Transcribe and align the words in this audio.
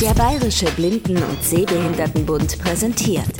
Der 0.00 0.12
Bayerische 0.12 0.66
Blinden- 0.72 1.22
und 1.22 1.42
Sehbehindertenbund 1.42 2.58
präsentiert 2.58 3.32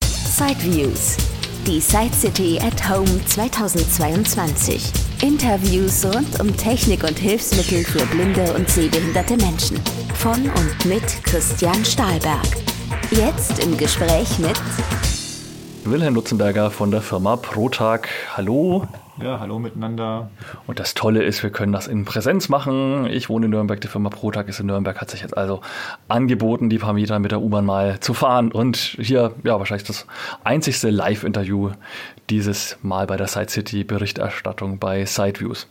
Sideviews, 0.00 1.18
die 1.66 1.78
Side 1.78 2.14
City 2.14 2.58
at 2.58 2.88
Home 2.88 3.22
2022. 3.26 4.90
Interviews 5.20 6.06
rund 6.06 6.40
um 6.40 6.56
Technik 6.56 7.04
und 7.04 7.18
Hilfsmittel 7.18 7.84
für 7.84 8.06
blinde 8.06 8.54
und 8.54 8.66
sehbehinderte 8.70 9.36
Menschen. 9.36 9.78
Von 10.14 10.48
und 10.48 10.84
mit 10.86 11.04
Christian 11.22 11.84
Stahlberg. 11.84 12.46
Jetzt 13.10 13.62
im 13.62 13.76
Gespräch 13.76 14.38
mit 14.38 14.58
Wilhelm 15.84 16.14
Lutzenberger 16.14 16.70
von 16.70 16.90
der 16.90 17.02
Firma 17.02 17.36
Protag. 17.36 18.08
Hallo. 18.34 18.88
Ja, 19.22 19.38
hallo 19.38 19.60
miteinander. 19.60 20.28
Und 20.66 20.80
das 20.80 20.94
Tolle 20.94 21.22
ist, 21.22 21.44
wir 21.44 21.50
können 21.50 21.72
das 21.72 21.86
in 21.86 22.04
Präsenz 22.04 22.48
machen. 22.48 23.06
Ich 23.06 23.28
wohne 23.28 23.46
in 23.46 23.52
Nürnberg, 23.52 23.80
die 23.80 23.86
Firma 23.86 24.10
Protag 24.10 24.48
ist 24.48 24.58
in 24.58 24.66
Nürnberg, 24.66 25.00
hat 25.00 25.08
sich 25.08 25.22
jetzt 25.22 25.36
also 25.36 25.60
angeboten, 26.08 26.68
die 26.68 26.78
paar 26.78 26.94
Meter 26.94 27.20
mit 27.20 27.30
der 27.30 27.40
U-Bahn 27.40 27.64
mal 27.64 28.00
zu 28.00 28.12
fahren. 28.12 28.50
Und 28.50 28.76
hier, 28.76 29.32
ja, 29.44 29.56
wahrscheinlich 29.60 29.86
das 29.86 30.06
einzigste 30.42 30.90
Live-Interview 30.90 31.70
dieses 32.30 32.76
Mal 32.82 33.06
bei 33.06 33.16
der 33.16 33.28
Side 33.28 33.50
City 33.50 33.84
Berichterstattung 33.84 34.78
bei 34.78 35.04
Sideviews. 35.04 35.66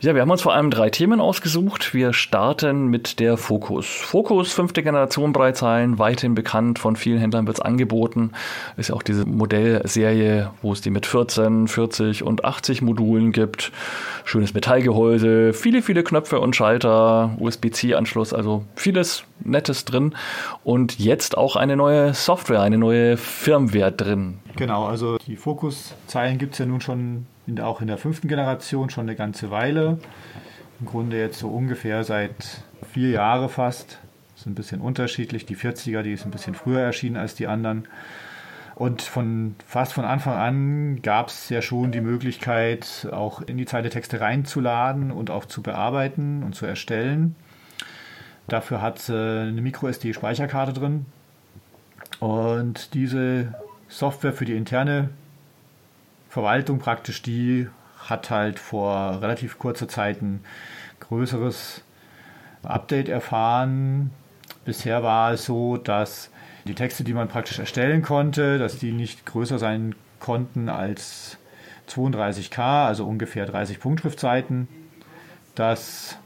Ja, 0.00 0.14
wir 0.14 0.20
haben 0.20 0.30
uns 0.30 0.42
vor 0.42 0.52
allem 0.52 0.70
drei 0.70 0.90
Themen 0.90 1.20
ausgesucht. 1.20 1.94
Wir 1.94 2.12
starten 2.12 2.88
mit 2.88 3.20
der 3.20 3.36
Focus. 3.36 3.86
Focus, 3.86 4.52
fünfte 4.52 4.82
Generation 4.82 5.32
Breitzahlen, 5.32 5.98
weithin 5.98 6.34
bekannt, 6.34 6.78
von 6.78 6.96
vielen 6.96 7.18
Händlern 7.18 7.46
wird 7.46 7.56
es 7.58 7.62
angeboten. 7.62 8.32
Ist 8.76 8.88
ja 8.88 8.94
auch 8.94 9.02
diese 9.02 9.24
Modellserie, 9.24 10.50
wo 10.60 10.72
es 10.72 10.82
die 10.82 10.90
mit 10.90 11.06
14, 11.06 11.68
40 11.68 12.22
und 12.22 12.44
80 12.44 12.82
Modulen 12.82 13.32
gibt. 13.32 13.72
Schönes 14.24 14.52
Metallgehäuse, 14.52 15.52
viele, 15.54 15.80
viele 15.80 16.02
Knöpfe 16.02 16.40
und 16.40 16.54
Schalter, 16.54 17.34
USB-C-Anschluss, 17.38 18.34
also 18.34 18.64
vieles 18.74 19.24
Nettes 19.42 19.84
drin. 19.84 20.14
Und 20.64 20.98
jetzt 20.98 21.38
auch 21.38 21.56
eine 21.56 21.76
neue 21.76 22.12
Software, 22.12 22.60
eine 22.60 22.78
neue 22.78 23.16
Firmware 23.16 23.92
drin. 23.92 24.38
Genau, 24.56 24.86
also 24.86 25.18
die 25.18 25.36
Focus-Zeilen 25.36 26.38
gibt 26.38 26.52
es 26.52 26.58
ja 26.58 26.66
nun 26.66 26.80
schon 26.80 27.26
in 27.46 27.60
auch 27.60 27.80
in 27.80 27.88
der 27.88 27.98
fünften 27.98 28.28
Generation 28.28 28.90
schon 28.90 29.06
eine 29.08 29.16
ganze 29.16 29.50
Weile. 29.50 29.98
Im 30.80 30.86
Grunde 30.86 31.18
jetzt 31.18 31.38
so 31.38 31.48
ungefähr 31.48 32.04
seit 32.04 32.62
vier 32.92 33.10
Jahren 33.10 33.48
fast. 33.48 33.98
Ist 34.36 34.46
ein 34.46 34.54
bisschen 34.54 34.80
unterschiedlich. 34.80 35.46
Die 35.46 35.56
40er, 35.56 36.02
die 36.02 36.12
ist 36.12 36.24
ein 36.24 36.30
bisschen 36.30 36.54
früher 36.54 36.80
erschienen 36.80 37.16
als 37.16 37.34
die 37.34 37.46
anderen. 37.46 37.88
Und 38.74 39.02
von 39.02 39.54
fast 39.66 39.92
von 39.92 40.04
Anfang 40.04 40.34
an 40.34 41.02
gab 41.02 41.28
es 41.28 41.48
ja 41.48 41.62
schon 41.62 41.92
die 41.92 42.00
Möglichkeit, 42.00 43.08
auch 43.12 43.40
in 43.40 43.56
die 43.56 43.66
Zeile 43.66 43.88
Texte 43.88 44.20
reinzuladen 44.20 45.12
und 45.12 45.30
auch 45.30 45.44
zu 45.44 45.62
bearbeiten 45.62 46.42
und 46.42 46.54
zu 46.54 46.66
erstellen. 46.66 47.36
Dafür 48.48 48.82
hat 48.82 48.98
es 48.98 49.10
eine 49.10 49.60
MicroSD-Speicherkarte 49.60 50.72
drin. 50.72 51.06
Und 52.18 52.94
diese 52.94 53.54
Software 53.94 54.32
für 54.32 54.44
die 54.44 54.56
interne 54.56 55.10
Verwaltung 56.28 56.80
praktisch, 56.80 57.22
die 57.22 57.68
hat 57.96 58.28
halt 58.28 58.58
vor 58.58 59.22
relativ 59.22 59.60
kurzer 59.60 59.86
Zeit 59.86 60.20
ein 60.20 60.40
größeres 60.98 61.82
Update 62.64 63.08
erfahren. 63.08 64.10
Bisher 64.64 65.04
war 65.04 65.32
es 65.34 65.44
so, 65.44 65.76
dass 65.76 66.30
die 66.64 66.74
Texte, 66.74 67.04
die 67.04 67.14
man 67.14 67.28
praktisch 67.28 67.60
erstellen 67.60 68.02
konnte, 68.02 68.58
dass 68.58 68.78
die 68.78 68.90
nicht 68.90 69.26
größer 69.26 69.60
sein 69.60 69.94
konnten 70.18 70.68
als 70.68 71.38
32K, 71.88 72.86
also 72.86 73.06
ungefähr 73.06 73.46
30 73.46 73.78
Punktschriftseiten. 73.78 74.66
Das 75.54 76.18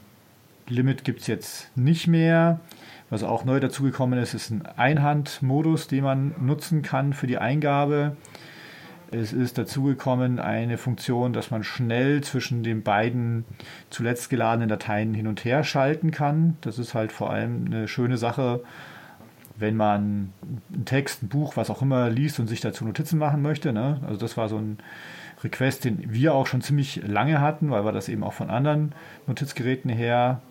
Limit 0.67 1.03
gibt 1.03 1.21
es 1.21 1.27
jetzt 1.27 1.69
nicht 1.77 2.07
mehr. 2.07 2.61
Was 3.09 3.23
auch 3.23 3.43
neu 3.43 3.59
dazugekommen 3.59 4.19
ist, 4.19 4.33
ist 4.33 4.51
ein 4.51 4.65
Einhandmodus, 4.77 5.87
den 5.87 6.03
man 6.03 6.35
nutzen 6.39 6.81
kann 6.81 7.13
für 7.13 7.27
die 7.27 7.39
Eingabe. 7.39 8.15
Es 9.11 9.33
ist 9.33 9.57
dazugekommen 9.57 10.37
eine 10.37 10.77
Funktion, 10.77 11.33
dass 11.33 11.49
man 11.49 11.63
schnell 11.63 12.21
zwischen 12.21 12.61
den 12.61 12.83
beiden 12.83 13.45
zuletzt 13.89 14.29
geladenen 14.29 14.69
Dateien 14.69 15.15
hin 15.15 15.25
und 15.25 15.43
her 15.43 15.63
schalten 15.63 16.11
kann. 16.11 16.57
Das 16.61 16.77
ist 16.77 16.93
halt 16.93 17.11
vor 17.11 17.31
allem 17.31 17.65
eine 17.65 17.87
schöne 17.87 18.17
Sache, 18.17 18.61
wenn 19.57 19.75
man 19.75 20.31
einen 20.71 20.85
Text, 20.85 21.23
ein 21.23 21.29
Buch, 21.29 21.57
was 21.57 21.71
auch 21.71 21.81
immer 21.81 22.11
liest 22.11 22.39
und 22.39 22.45
sich 22.45 22.61
dazu 22.61 22.85
Notizen 22.85 23.17
machen 23.17 23.41
möchte. 23.41 23.73
Ne? 23.73 23.99
Also 24.05 24.19
das 24.19 24.37
war 24.37 24.47
so 24.47 24.57
ein 24.57 24.77
Request, 25.43 25.85
den 25.85 26.13
wir 26.13 26.35
auch 26.35 26.45
schon 26.45 26.61
ziemlich 26.61 27.01
lange 27.07 27.41
hatten, 27.41 27.71
weil 27.71 27.85
wir 27.85 27.91
das 27.91 28.09
eben 28.09 28.23
auch 28.23 28.33
von 28.33 28.51
anderen 28.51 28.93
Notizgeräten 29.25 29.89
her 29.89 30.41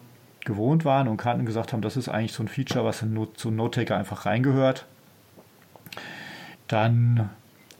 gewohnt 0.44 0.84
waren 0.84 1.08
und 1.08 1.16
kannten 1.16 1.40
und 1.40 1.46
gesagt 1.46 1.72
haben, 1.72 1.82
das 1.82 1.96
ist 1.96 2.08
eigentlich 2.08 2.32
so 2.32 2.42
ein 2.42 2.48
Feature, 2.48 2.84
was 2.84 3.02
in 3.02 3.12
Not 3.12 3.38
zu 3.38 3.50
NoteTaker 3.50 3.96
einfach 3.96 4.26
reingehört. 4.26 4.86
Dann 6.68 7.30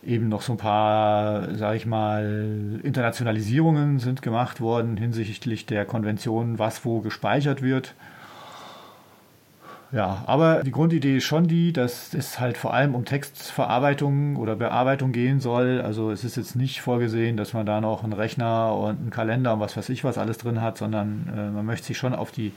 eben 0.03 0.29
noch 0.29 0.43
so 0.43 0.53
ein 0.53 0.59
paar, 0.59 1.55
sage 1.55 1.77
ich 1.77 1.87
mal, 1.87 2.81
Internationalisierungen 2.83 3.99
sind 3.99 4.23
gemacht 4.23 4.61
worden 4.61 4.97
hinsichtlich 4.97 5.67
der 5.67 5.85
Konvention, 5.85 6.59
was 6.59 6.85
wo 6.85 7.01
gespeichert 7.01 7.63
wird. 7.63 7.95
Ja, 9.91 10.22
aber 10.26 10.65
die 10.65 10.71
Grundidee 10.71 11.16
ist 11.16 11.25
schon 11.25 11.49
die, 11.49 11.72
dass 11.72 12.12
es 12.12 12.38
halt 12.38 12.59
vor 12.59 12.75
allem 12.75 12.94
um 12.94 13.06
Textverarbeitung 13.06 14.37
oder 14.37 14.54
Bearbeitung 14.54 15.12
gehen 15.12 15.41
soll. 15.41 15.81
Also 15.81 16.10
es 16.10 16.25
ist 16.25 16.37
jetzt 16.37 16.56
nicht 16.56 16.82
vorgesehen, 16.82 17.38
dass 17.38 17.54
man 17.54 17.65
da 17.65 17.81
noch 17.81 18.04
einen 18.04 18.12
Rechner 18.12 18.76
und 18.76 18.99
einen 18.99 19.10
Kalender 19.10 19.54
und 19.54 19.60
was 19.60 19.78
weiß 19.78 19.88
ich 19.88 20.04
was 20.04 20.19
alles 20.19 20.37
drin 20.37 20.60
hat, 20.60 20.76
sondern 20.76 21.32
äh, 21.34 21.50
man 21.50 21.65
möchte 21.65 21.87
sich 21.87 21.97
schon 21.97 22.15
auf 22.15 22.32
die 22.32 22.53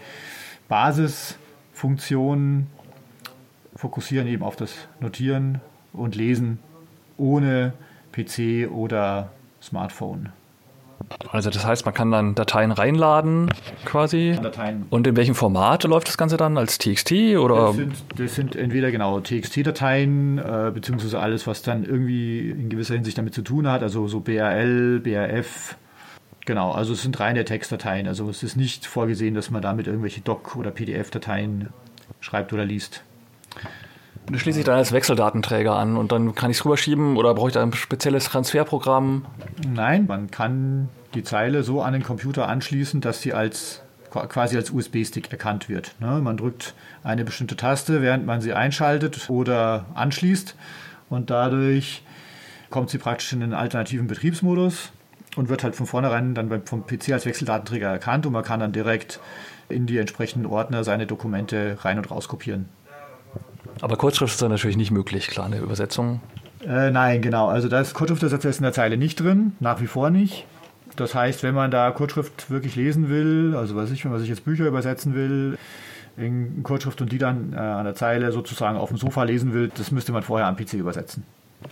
Basisfunktionen 0.67 2.67
fokussieren, 3.75 4.27
eben 4.27 4.43
auf 4.43 4.57
das 4.57 4.73
Notieren 4.99 5.61
und 5.93 6.15
Lesen 6.15 6.59
ohne 7.15 7.71
PC 8.11 8.69
oder 8.69 9.29
Smartphone. 9.61 10.33
Also 11.31 11.49
das 11.49 11.65
heißt, 11.65 11.85
man 11.85 11.93
kann 11.93 12.11
dann 12.11 12.35
Dateien 12.35 12.71
reinladen 12.71 13.49
quasi. 13.85 14.37
Dateien. 14.41 14.85
Und 14.89 15.07
in 15.07 15.15
welchem 15.15 15.35
Format 15.35 15.83
läuft 15.83 16.07
das 16.07 16.17
Ganze 16.17 16.37
dann? 16.37 16.57
Als 16.57 16.77
TXT 16.77 17.11
oder? 17.37 17.67
Das 17.67 17.75
sind, 17.75 17.95
das 18.17 18.35
sind 18.35 18.55
entweder 18.55 18.91
genau 18.91 19.19
TXT-Dateien, 19.19 20.37
äh, 20.37 20.71
beziehungsweise 20.73 21.19
alles, 21.19 21.47
was 21.47 21.61
dann 21.61 21.83
irgendwie 21.83 22.49
in 22.49 22.69
gewisser 22.69 22.95
Hinsicht 22.95 23.17
damit 23.17 23.33
zu 23.33 23.41
tun 23.41 23.67
hat, 23.67 23.83
also 23.83 24.07
so 24.07 24.19
BRL, 24.19 24.99
BRF. 24.99 25.75
Genau, 26.45 26.71
also 26.71 26.93
es 26.93 27.03
sind 27.03 27.19
reine 27.19 27.45
Textdateien. 27.45 28.07
Also 28.07 28.29
es 28.29 28.43
ist 28.43 28.55
nicht 28.55 28.85
vorgesehen, 28.85 29.35
dass 29.35 29.51
man 29.51 29.61
damit 29.61 29.87
irgendwelche 29.87 30.21
Doc- 30.21 30.55
oder 30.55 30.71
PDF-Dateien 30.71 31.69
schreibt 32.19 32.51
oder 32.51 32.65
liest. 32.65 33.03
Schließe 34.33 34.59
ich 34.59 34.65
dann 34.65 34.77
als 34.77 34.91
Wechseldatenträger 34.91 35.75
an 35.75 35.97
und 35.97 36.11
dann 36.11 36.35
kann 36.35 36.51
ich 36.51 36.57
es 36.57 36.65
rüberschieben 36.65 37.17
oder 37.17 37.33
brauche 37.33 37.49
ich 37.49 37.53
da 37.53 37.61
ein 37.61 37.73
spezielles 37.73 38.25
Transferprogramm? 38.25 39.25
Nein, 39.67 40.05
man 40.07 40.31
kann 40.31 40.89
die 41.13 41.23
Zeile 41.23 41.63
so 41.63 41.81
an 41.81 41.93
den 41.93 42.03
Computer 42.03 42.47
anschließen, 42.47 43.01
dass 43.01 43.21
sie 43.21 43.33
als 43.33 43.81
quasi 44.09 44.57
als 44.57 44.71
USB-Stick 44.71 45.31
erkannt 45.31 45.69
wird. 45.69 45.95
Ne? 45.99 46.19
Man 46.21 46.37
drückt 46.37 46.73
eine 47.03 47.23
bestimmte 47.23 47.55
Taste, 47.55 48.01
während 48.01 48.25
man 48.25 48.41
sie 48.41 48.53
einschaltet 48.53 49.29
oder 49.29 49.85
anschließt 49.93 50.55
und 51.09 51.29
dadurch 51.29 52.03
kommt 52.69 52.89
sie 52.89 52.97
praktisch 52.97 53.33
in 53.33 53.39
den 53.39 53.53
alternativen 53.53 54.07
Betriebsmodus 54.07 54.91
und 55.35 55.49
wird 55.49 55.63
halt 55.63 55.75
von 55.75 55.85
vornherein 55.85 56.35
dann 56.35 56.49
vom 56.65 56.85
PC 56.85 57.11
als 57.11 57.25
Wechseldatenträger 57.25 57.89
erkannt 57.89 58.25
und 58.25 58.33
man 58.33 58.43
kann 58.43 58.59
dann 58.59 58.71
direkt 58.71 59.19
in 59.69 59.87
die 59.87 59.97
entsprechenden 59.97 60.45
Ordner 60.45 60.83
seine 60.83 61.07
Dokumente 61.07 61.77
rein 61.81 61.97
und 61.97 62.11
raus 62.11 62.27
kopieren. 62.27 62.69
Aber 63.79 63.95
Kurzschrift 63.95 64.33
ist 64.33 64.41
dann 64.41 64.51
natürlich 64.51 64.77
nicht 64.77 64.91
möglich, 64.91 65.27
klar, 65.27 65.45
eine 65.45 65.57
Übersetzung. 65.57 66.21
Äh, 66.65 66.91
nein, 66.91 67.21
genau. 67.21 67.47
Also 67.47 67.67
da 67.67 67.79
ist 67.79 67.93
Kurzschriftersatz 67.93 68.45
ist 68.45 68.57
in 68.57 68.63
der 68.63 68.73
Zeile 68.73 68.97
nicht 68.97 69.19
drin, 69.19 69.53
nach 69.59 69.81
wie 69.81 69.87
vor 69.87 70.09
nicht. 70.09 70.45
Das 70.95 71.15
heißt, 71.15 71.43
wenn 71.43 71.55
man 71.55 71.71
da 71.71 71.89
Kurzschrift 71.91 72.51
wirklich 72.51 72.75
lesen 72.75 73.09
will, 73.09 73.55
also 73.55 73.75
was 73.75 73.91
ich, 73.91 74.03
wenn 74.03 74.11
man 74.11 74.19
sich 74.19 74.29
jetzt 74.29 74.43
Bücher 74.45 74.67
übersetzen 74.67 75.15
will, 75.15 75.57
in 76.17 76.61
Kurzschrift 76.63 77.01
und 77.01 77.11
die 77.11 77.17
dann 77.17 77.53
äh, 77.53 77.57
an 77.57 77.85
der 77.85 77.95
Zeile 77.95 78.31
sozusagen 78.31 78.77
auf 78.77 78.89
dem 78.89 78.97
Sofa 78.97 79.23
lesen 79.23 79.53
will, 79.53 79.71
das 79.75 79.91
müsste 79.91 80.11
man 80.11 80.23
vorher 80.23 80.47
am 80.47 80.57
PC 80.57 80.73
übersetzen. 80.73 81.23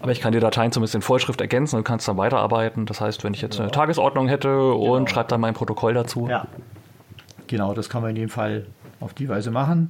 Aber 0.01 0.11
ich 0.11 0.21
kann 0.21 0.31
die 0.31 0.39
Dateien 0.39 0.71
zumindest 0.71 0.95
in 0.95 1.01
Vollschrift 1.01 1.41
ergänzen 1.41 1.75
und 1.75 1.83
kann 1.83 1.97
es 1.97 2.05
dann 2.05 2.15
weiterarbeiten. 2.17 2.85
Das 2.85 3.01
heißt, 3.01 3.23
wenn 3.23 3.33
ich 3.33 3.41
jetzt 3.41 3.59
eine 3.59 3.71
Tagesordnung 3.71 4.27
hätte 4.27 4.71
und 4.71 5.05
genau. 5.05 5.07
schreibe 5.07 5.29
dann 5.29 5.41
mein 5.41 5.53
Protokoll 5.53 5.93
dazu. 5.93 6.27
Ja, 6.29 6.47
genau, 7.47 7.73
das 7.73 7.89
kann 7.89 8.01
man 8.01 8.11
in 8.11 8.17
jedem 8.17 8.29
Fall 8.29 8.65
auf 8.99 9.13
die 9.13 9.27
Weise 9.27 9.51
machen. 9.51 9.89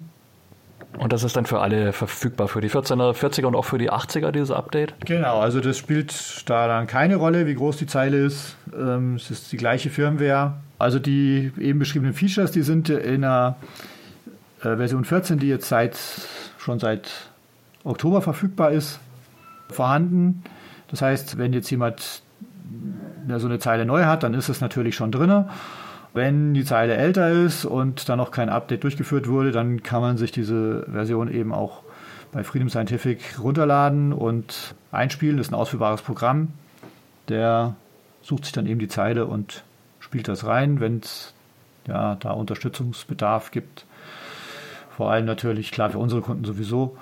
Und 0.98 1.14
das 1.14 1.24
ist 1.24 1.38
dann 1.38 1.46
für 1.46 1.60
alle 1.60 1.94
verfügbar, 1.94 2.48
für 2.48 2.62
die 2.62 2.70
14er, 2.70 3.14
40er 3.14 3.46
und 3.46 3.56
auch 3.56 3.66
für 3.66 3.78
die 3.78 3.92
80er, 3.92 4.32
dieses 4.32 4.52
Update? 4.52 4.96
Genau, 5.06 5.40
also 5.40 5.60
das 5.60 5.78
spielt 5.78 6.50
da 6.50 6.68
dann 6.68 6.88
keine 6.88 7.18
Rolle, 7.18 7.46
wie 7.46 7.54
groß 7.54 7.78
die 7.78 7.86
Zeile 7.86 8.18
ist. 8.18 8.56
Ähm, 8.76 9.16
es 9.16 9.30
ist 9.30 9.52
die 9.52 9.58
gleiche 9.58 9.90
Firmware. 9.90 10.56
Also 10.80 10.98
die 10.98 11.52
eben 11.60 11.80
beschriebenen 11.80 12.14
Features, 12.14 12.52
die 12.52 12.64
sind 12.64 12.90
in 12.90 13.22
der 13.22 13.58
äh, 14.62 14.76
Version 14.76 15.06
14, 15.06 15.38
die 15.40 15.48
jetzt 15.48 15.70
seit, 15.70 15.98
schon 16.58 16.80
seit 16.80 17.10
Oktober 17.84 18.22
verfügbar 18.22 18.72
ist, 18.72 19.00
vorhanden. 19.70 20.44
Das 20.90 21.02
heißt, 21.02 21.38
wenn 21.38 21.54
jetzt 21.54 21.70
jemand 21.70 22.24
so 23.38 23.48
eine 23.48 23.60
Zeile 23.60 23.86
neu 23.86 24.06
hat, 24.06 24.24
dann 24.24 24.34
ist 24.34 24.50
es 24.50 24.60
natürlich 24.62 24.96
schon 24.96 25.12
drin. 25.12 25.46
Wenn 26.14 26.54
die 26.54 26.66
Zeile 26.66 26.96
älter 26.96 27.30
ist 27.30 27.66
und 27.66 28.10
da 28.10 28.16
noch 28.16 28.32
kein 28.32 28.50
Update 28.50 28.84
durchgeführt 28.84 29.28
wurde, 29.28 29.52
dann 29.52 29.84
kann 29.84 30.02
man 30.02 30.18
sich 30.18 30.32
diese 30.32 30.84
Version 30.92 31.32
eben 31.32 31.54
auch 31.54 31.84
bei 32.32 32.44
Freedom 32.44 32.70
Scientific 32.70 33.40
runterladen 33.40 34.14
und 34.14 34.76
einspielen. 34.92 35.38
Das 35.38 35.48
ist 35.48 35.54
ein 35.54 35.60
ausführbares 35.60 36.02
Programm. 36.02 36.50
Der 37.28 37.76
sucht 38.22 38.46
sich 38.46 38.54
dann 38.54 38.66
eben 38.66 38.80
die 38.80 38.88
Zeile 38.88 39.26
und 39.26 39.64
spielt 40.00 40.28
das 40.28 40.46
rein, 40.46 40.80
wenn 40.80 41.00
es 41.00 41.34
ja, 41.88 42.16
da 42.16 42.32
Unterstützungsbedarf 42.32 43.52
gibt. 43.52 43.86
Vor 44.96 45.12
allem 45.12 45.26
natürlich, 45.26 45.72
klar, 45.72 45.92
für 45.92 46.00
unsere 46.00 46.22
Kunden 46.22 46.44
sowieso. 46.44 46.98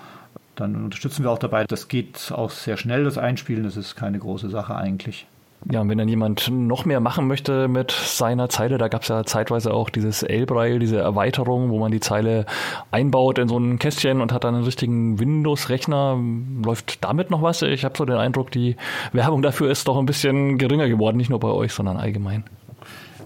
Dann 0.55 0.75
unterstützen 0.75 1.23
wir 1.23 1.31
auch 1.31 1.39
dabei. 1.39 1.65
Das 1.65 1.87
geht 1.87 2.31
auch 2.31 2.49
sehr 2.49 2.77
schnell, 2.77 3.03
das 3.03 3.17
Einspielen. 3.17 3.63
Das 3.63 3.77
ist 3.77 3.95
keine 3.95 4.19
große 4.19 4.49
Sache 4.49 4.75
eigentlich. 4.75 5.27
Ja, 5.69 5.81
und 5.81 5.89
wenn 5.89 5.97
dann 5.97 6.07
jemand 6.07 6.49
noch 6.49 6.85
mehr 6.85 6.99
machen 6.99 7.27
möchte 7.27 7.67
mit 7.67 7.91
seiner 7.91 8.47
Zeile, 8.47 8.77
da 8.77 8.87
gab 8.87 9.01
es 9.01 9.07
ja 9.07 9.23
zeitweise 9.25 9.73
auch 9.73 9.89
dieses 9.89 10.23
Elbrail, 10.23 10.79
diese 10.79 10.99
Erweiterung, 10.99 11.71
wo 11.71 11.79
man 11.79 11.91
die 11.91 11.99
Zeile 11.99 12.45
einbaut 12.91 13.37
in 13.37 13.49
so 13.49 13.57
ein 13.57 13.79
Kästchen 13.79 14.21
und 14.21 14.31
hat 14.31 14.43
dann 14.43 14.55
einen 14.55 14.63
richtigen 14.63 15.19
Windows-Rechner. 15.19 16.17
Läuft 16.63 17.03
damit 17.03 17.31
noch 17.31 17.41
was? 17.41 17.63
Ich 17.63 17.83
habe 17.83 17.97
so 17.97 18.05
den 18.05 18.17
Eindruck, 18.17 18.51
die 18.51 18.77
Werbung 19.13 19.41
dafür 19.41 19.69
ist 19.69 19.87
doch 19.87 19.97
ein 19.97 20.05
bisschen 20.05 20.57
geringer 20.57 20.87
geworden, 20.87 21.17
nicht 21.17 21.29
nur 21.29 21.39
bei 21.39 21.49
euch, 21.49 21.73
sondern 21.73 21.97
allgemein. 21.97 22.43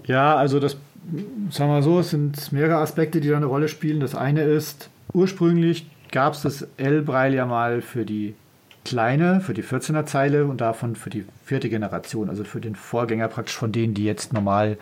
Ja, 0.06 0.34
also 0.34 0.58
das, 0.58 0.78
sagen 1.50 1.70
wir 1.70 1.82
so, 1.82 2.00
es 2.00 2.10
sind 2.10 2.50
mehrere 2.50 2.78
Aspekte, 2.78 3.20
die 3.20 3.28
da 3.28 3.36
eine 3.36 3.46
Rolle 3.46 3.68
spielen. 3.68 4.00
Das 4.00 4.14
eine 4.14 4.42
ist, 4.42 4.90
ursprünglich 5.12 5.86
gab 6.10 6.32
es 6.32 6.42
das 6.42 6.66
L-Braille 6.76 7.36
ja 7.36 7.46
mal 7.46 7.82
für 7.82 8.04
die 8.04 8.34
kleine, 8.84 9.40
für 9.40 9.54
die 9.54 9.62
14er 9.62 10.06
Zeile 10.06 10.44
und 10.46 10.60
davon 10.60 10.96
für 10.96 11.10
die 11.10 11.24
vierte 11.44 11.68
Generation, 11.68 12.28
also 12.28 12.44
für 12.44 12.60
den 12.60 12.74
Vorgänger 12.74 13.28
praktisch 13.28 13.56
von 13.56 13.72
denen, 13.72 13.94
die 13.94 14.04
jetzt 14.04 14.32
normal 14.32 14.78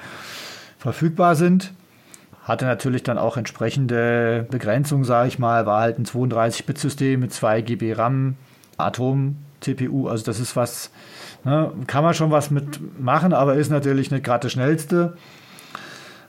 verfügbar 0.78 1.34
sind. 1.34 1.72
Hatte 2.42 2.64
natürlich 2.64 3.02
dann 3.02 3.18
auch 3.18 3.36
entsprechende 3.36 4.46
Begrenzungen, 4.50 5.04
sage 5.04 5.28
ich 5.28 5.38
mal, 5.38 5.66
war 5.66 5.82
halt 5.82 5.98
ein 5.98 6.06
32-Bit-System 6.06 7.20
mit 7.20 7.32
2 7.32 7.60
GB 7.60 7.92
RAM, 7.92 8.36
Atom-CPU, 8.78 10.08
also 10.08 10.24
das 10.24 10.40
ist 10.40 10.56
was, 10.56 10.90
ne, 11.44 11.70
kann 11.86 12.02
man 12.02 12.14
schon 12.14 12.30
was 12.30 12.50
mitmachen, 12.50 13.34
aber 13.34 13.54
ist 13.54 13.70
natürlich 13.70 14.10
nicht 14.10 14.24
gerade 14.24 14.44
das 14.44 14.52
schnellste 14.52 15.14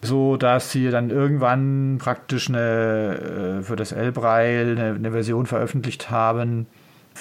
so 0.04 0.36
dass 0.36 0.72
sie 0.72 0.90
dann 0.90 1.12
irgendwann 1.12 2.00
praktisch 2.00 2.50
eine, 2.50 3.60
äh, 3.60 3.64
für 3.64 3.76
das 3.76 3.92
L-Braille 3.92 4.72
eine, 4.72 4.96
eine, 4.96 5.12
Version 5.12 5.46
veröffentlicht 5.46 6.10
haben 6.10 6.66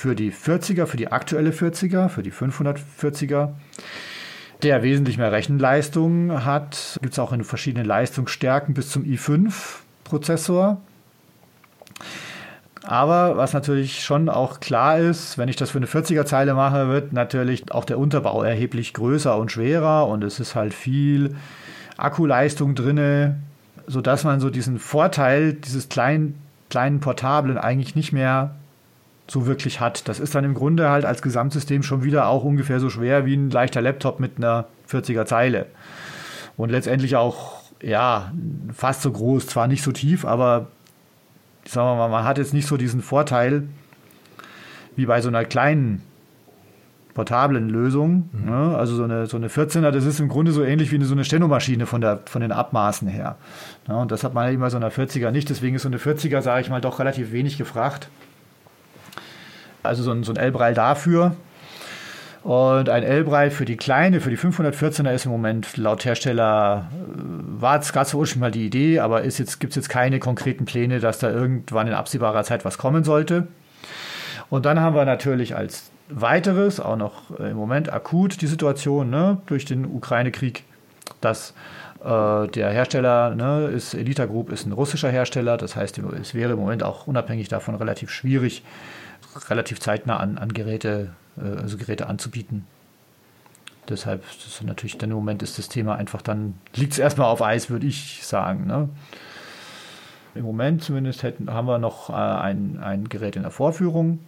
für 0.00 0.14
die 0.14 0.32
40er, 0.32 0.86
für 0.86 0.96
die 0.96 1.12
aktuelle 1.12 1.50
40er, 1.50 2.08
für 2.08 2.22
die 2.22 2.32
540er, 2.32 3.50
der 4.62 4.82
wesentlich 4.82 5.18
mehr 5.18 5.30
Rechenleistung 5.30 6.42
hat. 6.46 6.98
Gibt 7.02 7.12
es 7.12 7.18
auch 7.18 7.34
in 7.34 7.44
verschiedenen 7.44 7.84
Leistungsstärken 7.84 8.72
bis 8.72 8.88
zum 8.88 9.04
i5-Prozessor. 9.04 10.80
Aber 12.82 13.36
was 13.36 13.52
natürlich 13.52 14.02
schon 14.02 14.30
auch 14.30 14.60
klar 14.60 14.98
ist, 14.98 15.36
wenn 15.36 15.50
ich 15.50 15.56
das 15.56 15.72
für 15.72 15.78
eine 15.78 15.86
40er-Zeile 15.86 16.54
mache, 16.54 16.88
wird 16.88 17.12
natürlich 17.12 17.70
auch 17.70 17.84
der 17.84 17.98
Unterbau 17.98 18.42
erheblich 18.42 18.94
größer 18.94 19.36
und 19.36 19.52
schwerer 19.52 20.08
und 20.08 20.24
es 20.24 20.40
ist 20.40 20.54
halt 20.54 20.72
viel 20.72 21.36
Akkuleistung 21.98 22.74
drin, 22.74 23.34
sodass 23.86 24.24
man 24.24 24.40
so 24.40 24.48
diesen 24.48 24.78
Vorteil 24.78 25.52
dieses 25.52 25.90
kleinen, 25.90 26.40
kleinen 26.70 27.00
Portablen 27.00 27.58
eigentlich 27.58 27.94
nicht 27.94 28.12
mehr 28.12 28.56
so 29.30 29.46
wirklich 29.46 29.78
hat. 29.78 30.08
Das 30.08 30.18
ist 30.18 30.34
dann 30.34 30.44
im 30.44 30.54
Grunde 30.54 30.90
halt 30.90 31.04
als 31.04 31.22
Gesamtsystem 31.22 31.84
schon 31.84 32.02
wieder 32.02 32.26
auch 32.26 32.42
ungefähr 32.42 32.80
so 32.80 32.90
schwer 32.90 33.26
wie 33.26 33.36
ein 33.36 33.48
leichter 33.48 33.80
Laptop 33.80 34.18
mit 34.18 34.38
einer 34.38 34.66
40er 34.90 35.24
Zeile. 35.24 35.66
Und 36.56 36.70
letztendlich 36.70 37.14
auch, 37.14 37.62
ja, 37.80 38.32
fast 38.74 39.02
so 39.02 39.12
groß, 39.12 39.46
zwar 39.46 39.68
nicht 39.68 39.84
so 39.84 39.92
tief, 39.92 40.24
aber 40.24 40.66
sagen 41.64 41.88
wir 41.88 41.96
mal, 41.96 42.08
man 42.08 42.24
hat 42.24 42.38
jetzt 42.38 42.52
nicht 42.52 42.66
so 42.66 42.76
diesen 42.76 43.02
Vorteil 43.02 43.68
wie 44.96 45.06
bei 45.06 45.20
so 45.20 45.28
einer 45.28 45.44
kleinen 45.44 46.02
portablen 47.14 47.68
Lösung. 47.68 48.30
Mhm. 48.32 48.50
Ne? 48.50 48.76
Also 48.76 48.96
so 48.96 49.04
eine, 49.04 49.26
so 49.26 49.36
eine 49.36 49.46
14er, 49.46 49.92
das 49.92 50.06
ist 50.06 50.18
im 50.18 50.28
Grunde 50.28 50.50
so 50.50 50.64
ähnlich 50.64 50.90
wie 50.90 50.96
eine, 50.96 51.04
so 51.04 51.14
eine 51.14 51.24
Stenomaschine 51.24 51.86
von, 51.86 52.00
der, 52.00 52.20
von 52.24 52.42
den 52.42 52.50
Abmaßen 52.50 53.06
her. 53.06 53.36
Ne? 53.86 53.96
Und 53.96 54.10
das 54.10 54.24
hat 54.24 54.34
man 54.34 54.52
immer 54.52 54.70
so 54.70 54.76
einer 54.76 54.90
40er 54.90 55.30
nicht. 55.30 55.48
Deswegen 55.50 55.76
ist 55.76 55.82
so 55.82 55.88
eine 55.88 55.98
40er, 55.98 56.40
sage 56.40 56.62
ich 56.62 56.70
mal, 56.70 56.80
doch 56.80 56.98
relativ 56.98 57.30
wenig 57.30 57.58
gefragt. 57.58 58.08
Also 59.82 60.02
so 60.02 60.12
ein, 60.12 60.24
so 60.24 60.32
ein 60.32 60.36
L-Braille 60.36 60.74
dafür. 60.74 61.36
Und 62.42 62.88
ein 62.88 63.02
L-Braille 63.02 63.50
für 63.50 63.66
die 63.66 63.76
kleine, 63.76 64.20
für 64.20 64.30
die 64.30 64.38
514er 64.38 65.12
ist 65.12 65.26
im 65.26 65.32
Moment 65.32 65.76
laut 65.76 66.04
Hersteller, 66.04 66.90
äh, 66.90 67.60
war 67.60 67.78
es 67.78 67.92
gerade 67.92 68.08
so 68.08 68.18
ursprünglich 68.18 68.40
mal 68.40 68.50
die 68.50 68.66
Idee, 68.66 69.00
aber 69.00 69.22
gibt 69.22 69.64
es 69.70 69.74
jetzt 69.74 69.88
keine 69.88 70.18
konkreten 70.20 70.64
Pläne, 70.64 71.00
dass 71.00 71.18
da 71.18 71.30
irgendwann 71.30 71.86
in 71.86 71.92
absehbarer 71.92 72.44
Zeit 72.44 72.64
was 72.64 72.78
kommen 72.78 73.04
sollte. 73.04 73.46
Und 74.48 74.64
dann 74.64 74.80
haben 74.80 74.96
wir 74.96 75.04
natürlich 75.04 75.54
als 75.54 75.90
weiteres, 76.08 76.80
auch 76.80 76.96
noch 76.96 77.38
äh, 77.38 77.50
im 77.50 77.56
Moment 77.56 77.92
akut 77.92 78.40
die 78.40 78.46
Situation 78.46 79.10
ne, 79.10 79.38
durch 79.46 79.66
den 79.66 79.84
Ukraine-Krieg, 79.84 80.64
dass 81.20 81.54
äh, 82.02 82.48
der 82.48 82.70
Hersteller 82.70 83.34
ne, 83.34 83.66
ist 83.66 83.94
Elita 83.94 84.24
Group 84.24 84.50
ist 84.50 84.66
ein 84.66 84.72
russischer 84.72 85.10
Hersteller, 85.10 85.58
das 85.58 85.76
heißt, 85.76 85.98
es 86.20 86.34
wäre 86.34 86.52
im 86.52 86.58
Moment 86.58 86.82
auch 86.82 87.06
unabhängig 87.06 87.48
davon 87.48 87.74
relativ 87.74 88.10
schwierig, 88.10 88.64
relativ 89.48 89.80
zeitnah 89.80 90.18
an, 90.18 90.38
an 90.38 90.52
Geräte, 90.52 91.12
äh, 91.38 91.60
also 91.60 91.76
Geräte 91.76 92.06
anzubieten. 92.06 92.66
Deshalb 93.88 94.24
ist 94.24 94.62
natürlich 94.62 94.98
dann 94.98 95.10
im 95.10 95.16
Moment 95.16 95.42
ist 95.42 95.58
das 95.58 95.68
Thema 95.68 95.96
einfach 95.96 96.22
dann 96.22 96.54
liegt 96.74 96.92
es 96.92 96.98
erstmal 96.98 97.26
auf 97.26 97.42
Eis, 97.42 97.70
würde 97.70 97.86
ich 97.86 98.24
sagen. 98.24 98.66
Ne? 98.66 98.88
Im 100.34 100.44
Moment 100.44 100.84
zumindest 100.84 101.22
hätten, 101.24 101.50
haben 101.50 101.66
wir 101.66 101.78
noch 101.78 102.08
äh, 102.10 102.12
ein, 102.12 102.78
ein 102.80 103.08
Gerät 103.08 103.36
in 103.36 103.42
der 103.42 103.50
Vorführung, 103.50 104.20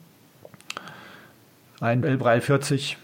ein 1.81 2.02
L-Braille 2.02 2.40
40. 2.40 2.99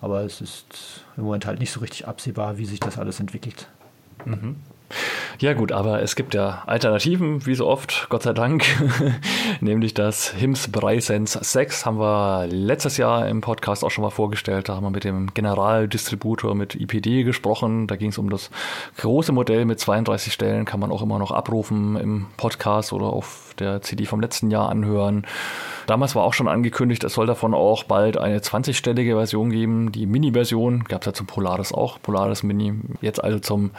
Aber 0.00 0.22
es 0.22 0.40
ist 0.40 1.04
im 1.16 1.24
Moment 1.24 1.46
halt 1.46 1.58
nicht 1.58 1.72
so 1.72 1.80
richtig 1.80 2.06
absehbar, 2.06 2.58
wie 2.58 2.66
sich 2.66 2.80
das 2.80 2.98
alles 2.98 3.18
entwickelt. 3.18 3.68
Mhm. 4.24 4.56
Ja 5.38 5.52
gut, 5.52 5.70
aber 5.70 6.02
es 6.02 6.16
gibt 6.16 6.34
ja 6.34 6.62
Alternativen, 6.66 7.44
wie 7.44 7.54
so 7.54 7.66
oft, 7.66 8.06
Gott 8.08 8.22
sei 8.22 8.32
Dank, 8.32 8.64
nämlich 9.60 9.92
das 9.92 10.30
HIMS 10.30 10.68
Breisens 10.68 11.32
6 11.32 11.84
haben 11.84 11.98
wir 11.98 12.46
letztes 12.46 12.96
Jahr 12.96 13.28
im 13.28 13.42
Podcast 13.42 13.84
auch 13.84 13.90
schon 13.90 14.02
mal 14.02 14.10
vorgestellt. 14.10 14.68
Da 14.68 14.76
haben 14.76 14.84
wir 14.84 14.90
mit 14.90 15.04
dem 15.04 15.34
Generaldistributor 15.34 16.54
mit 16.54 16.74
IPD 16.74 17.24
gesprochen. 17.24 17.86
Da 17.86 17.96
ging 17.96 18.10
es 18.10 18.18
um 18.18 18.30
das 18.30 18.50
große 18.96 19.32
Modell 19.32 19.66
mit 19.66 19.78
32 19.78 20.32
Stellen, 20.32 20.64
kann 20.64 20.80
man 20.80 20.90
auch 20.90 21.02
immer 21.02 21.18
noch 21.18 21.32
abrufen 21.32 21.96
im 21.96 22.26
Podcast 22.38 22.94
oder 22.94 23.06
auf 23.06 23.45
der 23.60 23.82
CD 23.82 24.06
vom 24.06 24.20
letzten 24.20 24.50
Jahr 24.50 24.68
anhören. 24.68 25.26
Damals 25.86 26.14
war 26.16 26.24
auch 26.24 26.34
schon 26.34 26.48
angekündigt, 26.48 27.04
es 27.04 27.14
soll 27.14 27.26
davon 27.26 27.54
auch 27.54 27.84
bald 27.84 28.18
eine 28.18 28.38
20-stellige 28.38 29.14
Version 29.14 29.50
geben. 29.50 29.92
Die 29.92 30.06
Mini-Version 30.06 30.84
gab 30.84 31.02
es 31.02 31.06
ja 31.06 31.12
zum 31.12 31.26
Polaris 31.26 31.72
auch, 31.72 32.00
Polaris 32.02 32.42
Mini. 32.42 32.74
Jetzt 33.00 33.22
also 33.22 33.38
zum 33.38 33.70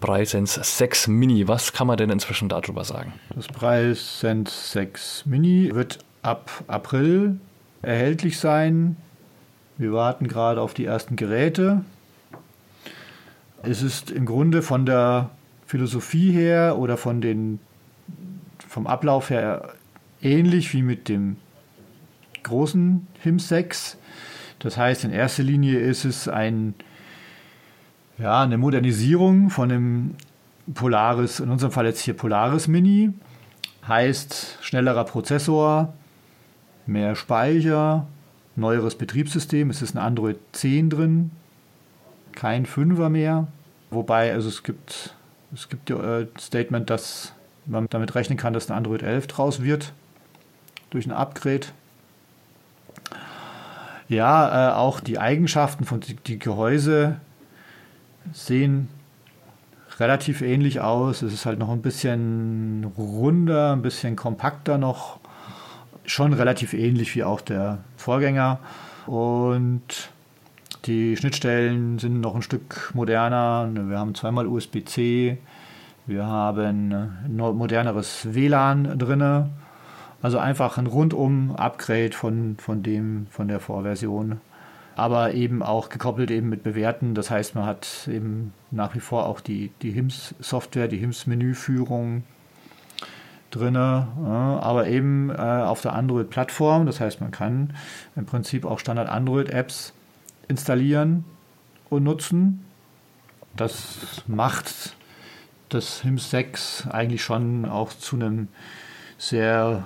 Preisens 0.00 0.54
6 0.54 1.08
Mini. 1.08 1.48
Was 1.48 1.72
kann 1.72 1.88
man 1.88 1.96
denn 1.96 2.10
inzwischen 2.10 2.48
darüber 2.48 2.84
sagen? 2.84 3.12
Das 3.34 3.48
Preisens 3.48 4.72
6 4.72 5.26
Mini 5.26 5.70
wird 5.74 5.98
ab 6.22 6.50
April 6.68 7.40
erhältlich 7.82 8.38
sein. 8.38 8.96
Wir 9.78 9.92
warten 9.92 10.28
gerade 10.28 10.60
auf 10.60 10.74
die 10.74 10.84
ersten 10.84 11.16
Geräte. 11.16 11.84
Es 13.62 13.82
ist 13.82 14.10
im 14.10 14.26
Grunde 14.26 14.62
von 14.62 14.86
der 14.86 15.30
Philosophie 15.66 16.32
her 16.32 16.76
oder 16.78 16.96
von 16.96 17.20
den, 17.20 17.60
vom 18.68 18.86
Ablauf 18.86 19.30
her 19.30 19.74
ähnlich 20.22 20.72
wie 20.72 20.82
mit 20.82 21.08
dem 21.08 21.36
großen 22.44 23.06
HIM6. 23.24 23.96
Das 24.58 24.76
heißt, 24.76 25.04
in 25.04 25.10
erster 25.10 25.42
Linie 25.42 25.78
ist 25.78 26.04
es 26.04 26.28
ein, 26.28 26.74
ja, 28.18 28.42
eine 28.42 28.58
Modernisierung 28.58 29.50
von 29.50 29.68
dem 29.68 30.14
Polaris, 30.74 31.40
in 31.40 31.50
unserem 31.50 31.72
Fall 31.72 31.86
jetzt 31.86 32.00
hier 32.00 32.14
Polaris 32.14 32.68
Mini. 32.68 33.10
Heißt 33.86 34.58
schnellerer 34.60 35.04
Prozessor, 35.04 35.94
mehr 36.86 37.16
Speicher, 37.16 38.06
neueres 38.54 38.96
Betriebssystem. 38.96 39.70
Es 39.70 39.80
ist 39.80 39.94
ein 39.94 39.98
Android 39.98 40.38
10 40.52 40.90
drin, 40.90 41.30
kein 42.32 42.66
5er 42.66 43.08
mehr. 43.08 43.46
Wobei, 43.90 44.32
also 44.32 44.48
es 44.48 44.62
gibt, 44.62 45.14
es 45.54 45.70
gibt 45.70 45.88
ja 45.88 46.18
äh, 46.18 46.26
Statement, 46.38 46.90
dass 46.90 47.32
man 47.68 47.88
damit 47.90 48.14
rechnen 48.14 48.38
kann, 48.38 48.52
dass 48.52 48.70
ein 48.70 48.76
Android 48.76 49.02
11 49.02 49.26
draus 49.26 49.62
wird 49.62 49.92
durch 50.90 51.06
ein 51.06 51.12
Upgrade. 51.12 51.66
Ja, 54.08 54.70
äh, 54.70 54.74
auch 54.74 55.00
die 55.00 55.18
Eigenschaften 55.18 55.84
von 55.84 56.00
die, 56.00 56.16
die 56.16 56.38
Gehäuse 56.38 57.16
sehen 58.32 58.88
relativ 59.98 60.40
ähnlich 60.42 60.80
aus. 60.80 61.22
Es 61.22 61.32
ist 61.32 61.44
halt 61.44 61.58
noch 61.58 61.70
ein 61.70 61.82
bisschen 61.82 62.92
runder, 62.96 63.72
ein 63.72 63.82
bisschen 63.82 64.16
kompakter 64.16 64.78
noch. 64.78 65.18
Schon 66.06 66.32
relativ 66.32 66.72
ähnlich 66.72 67.14
wie 67.14 67.24
auch 67.24 67.42
der 67.42 67.78
Vorgänger. 67.98 68.60
Und 69.06 70.10
Die 70.86 71.16
Schnittstellen 71.16 71.98
sind 71.98 72.20
noch 72.20 72.34
ein 72.34 72.42
Stück 72.42 72.92
moderner. 72.94 73.68
Wir 73.74 73.98
haben 73.98 74.14
zweimal 74.14 74.46
USB-C, 74.46 75.36
wir 76.08 76.26
haben 76.26 76.92
ein 76.94 77.36
moderneres 77.36 78.34
WLAN 78.34 78.98
drin. 78.98 79.50
Also 80.22 80.38
einfach 80.38 80.78
ein 80.78 80.86
rundum 80.86 81.54
Upgrade 81.54 82.12
von, 82.12 82.56
von, 82.58 82.82
dem, 82.82 83.26
von 83.30 83.46
der 83.46 83.60
Vorversion. 83.60 84.40
Aber 84.96 85.34
eben 85.34 85.62
auch 85.62 85.90
gekoppelt 85.90 86.30
eben 86.30 86.48
mit 86.48 86.62
Bewerten. 86.62 87.14
Das 87.14 87.30
heißt, 87.30 87.54
man 87.54 87.66
hat 87.66 88.08
eben 88.10 88.54
nach 88.70 88.94
wie 88.94 89.00
vor 89.00 89.26
auch 89.26 89.40
die, 89.40 89.70
die 89.82 89.90
HIMS-Software, 89.90 90.88
die 90.88 90.96
HIMS-Menüführung 90.96 92.24
drin, 93.50 93.76
aber 93.76 94.88
eben 94.88 95.30
äh, 95.30 95.34
auf 95.34 95.82
der 95.82 95.92
Android-Plattform. 95.92 96.86
Das 96.86 97.00
heißt, 97.00 97.20
man 97.20 97.30
kann 97.30 97.74
im 98.16 98.24
Prinzip 98.24 98.64
auch 98.64 98.78
Standard-Android-Apps 98.78 99.92
installieren 100.48 101.26
und 101.90 102.04
nutzen. 102.04 102.64
Das 103.56 104.22
macht 104.26 104.96
das 105.68 106.02
HIMS 106.02 106.30
6 106.30 106.88
eigentlich 106.90 107.22
schon 107.22 107.64
auch 107.64 107.92
zu 107.92 108.16
einem 108.16 108.48
sehr 109.18 109.84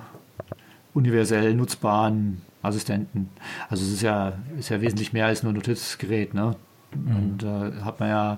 universell 0.93 1.53
nutzbaren 1.55 2.41
Assistenten. 2.61 3.29
Also 3.69 3.83
es 3.83 3.91
ist 3.91 4.01
ja, 4.01 4.33
ist 4.57 4.69
ja 4.69 4.81
wesentlich 4.81 5.13
mehr 5.13 5.25
als 5.25 5.43
nur 5.43 5.51
ein 5.51 5.55
Notizgerät. 5.55 6.33
Ne? 6.33 6.55
Mhm. 6.95 7.15
Und 7.15 7.43
da 7.43 7.67
äh, 7.67 7.71
hat 7.81 7.99
man 7.99 8.09
ja 8.09 8.37